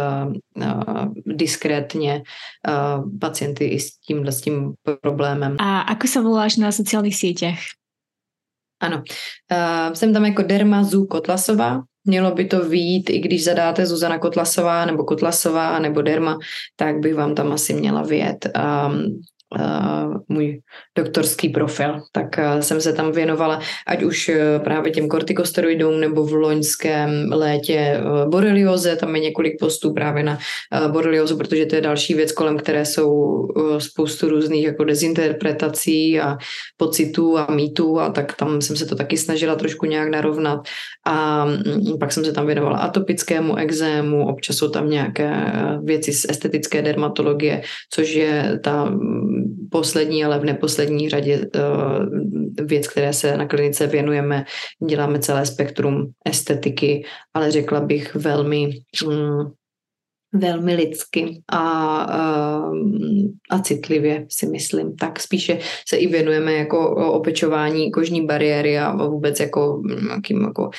[1.26, 2.22] diskrétně
[3.20, 5.56] pacienty i s tímhle s tím problémem.
[5.58, 7.58] A ako se voláš na sociálních sítích?
[8.80, 13.86] Ano, uh, jsem tam jako Derma Zu Kotlasová, Mělo by to výjít, i když zadáte
[13.86, 16.38] Zuzana Kotlasová nebo Kotlasová nebo Derma,
[16.76, 18.46] tak bych vám tam asi měla vyjet.
[18.56, 19.22] Um,
[20.28, 20.60] můj
[20.98, 22.26] doktorský profil, tak
[22.60, 28.30] jsem se tam věnovala ať už uh, právě těm kortikosteroidům nebo v loňském létě uh,
[28.30, 32.58] borelioze, tam je několik postů právě na uh, boreliozu, protože to je další věc, kolem
[32.58, 33.38] které jsou
[33.78, 36.36] spoustu různých jako dezinterpretací a
[36.76, 38.00] pocitů a mýtů.
[38.00, 40.60] A tak tam jsem se to taky snažila trošku nějak narovnat.
[41.06, 45.52] A um, pak jsem se tam věnovala atopickému exému, občas jsou tam nějaké
[45.84, 48.92] věci z estetické dermatologie, což je ta
[49.70, 51.60] poslední, ale v neposlední řadě eh,
[52.64, 54.44] věc, které se na klinice věnujeme.
[54.88, 57.04] Děláme celé spektrum estetiky,
[57.34, 58.70] ale řekla bych velmi
[59.06, 59.50] mm,
[60.32, 64.96] velmi lidsky a, a, eh, a citlivě si myslím.
[64.96, 65.58] Tak spíše
[65.88, 70.70] se i věnujeme jako opečování kožní bariéry a vůbec jako nějakým jako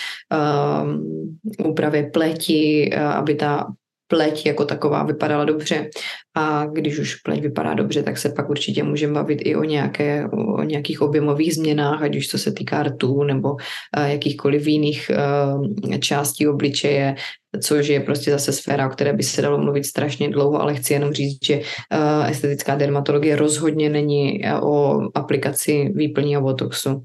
[0.84, 1.40] um,
[1.70, 3.68] úpravě pleti, aby ta
[4.10, 5.90] pleť jako taková vypadala dobře
[6.38, 10.30] a když už pleť vypadá dobře, tak se pak určitě můžeme bavit i o, nějaké,
[10.32, 13.58] o nějakých objemových změnách, ať už to se týká rtů nebo uh,
[14.06, 17.16] jakýchkoliv jiných uh, částí obličeje,
[17.64, 20.94] což je prostě zase sféra, o které by se dalo mluvit strašně dlouho, ale chci
[20.94, 27.04] jenom říct, že uh, estetická dermatologie rozhodně není o aplikaci výplní a botoxu,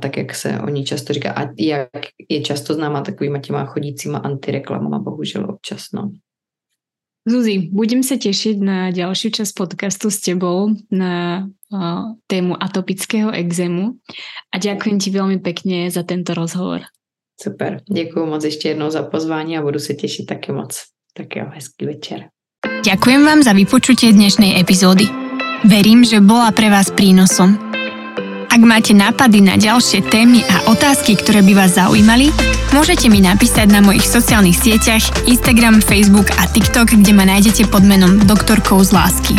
[0.00, 1.90] tak jak se o ní často říká a jak
[2.28, 5.84] je často známa takovýma těma chodícíma antireklamama, bohužel občas.
[5.94, 6.10] No.
[7.28, 14.00] Zuzi, budem sa tešiť na ďalšiu časť podcastu s tebou na uh, tému atopického exému
[14.48, 16.88] a ďakujem ti veľmi pekne za tento rozhovor.
[17.36, 20.82] Super, děkuji moc ještě jednou za pozvání a budu se těšit taky moc.
[21.16, 22.28] Tak jo, hezký večer.
[22.84, 25.04] Ďakujem vám za vypočutie dnešnej epizódy.
[25.64, 27.56] Verím, že bola pre vás prínosom.
[28.50, 32.34] Ak máte nápady na ďalšie témy a otázky, ktoré by vás zaujímali,
[32.74, 37.86] môžete mi napísať na mojich sociálnych sieťach Instagram, Facebook a TikTok, kde ma nájdete pod
[37.86, 39.38] menom Doktorkou z lásky.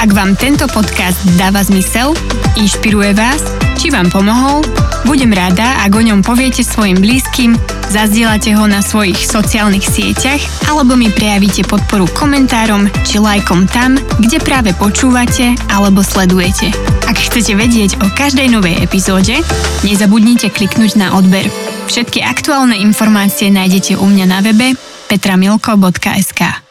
[0.00, 2.16] Ak vám tento podcast dáva zmysel,
[2.56, 3.44] inšpiruje vás,
[3.76, 4.64] či vám pomohol,
[5.04, 7.60] budem rada, ak o ňom poviete svojim blízkym,
[7.90, 10.38] Zazdielate ho na svojich sociálnych sieťach
[10.70, 16.70] alebo mi prejavíte podporu komentárom či lajkom tam, kde práve počúvate alebo sledujete.
[17.10, 19.42] Ak chcete vedieť o každej novej epizóde,
[19.82, 21.50] nezabudnite kliknúť na odber.
[21.90, 24.78] Všetky aktuálne informácie nájdete u mňa na webe
[25.10, 26.69] petramilko.sk.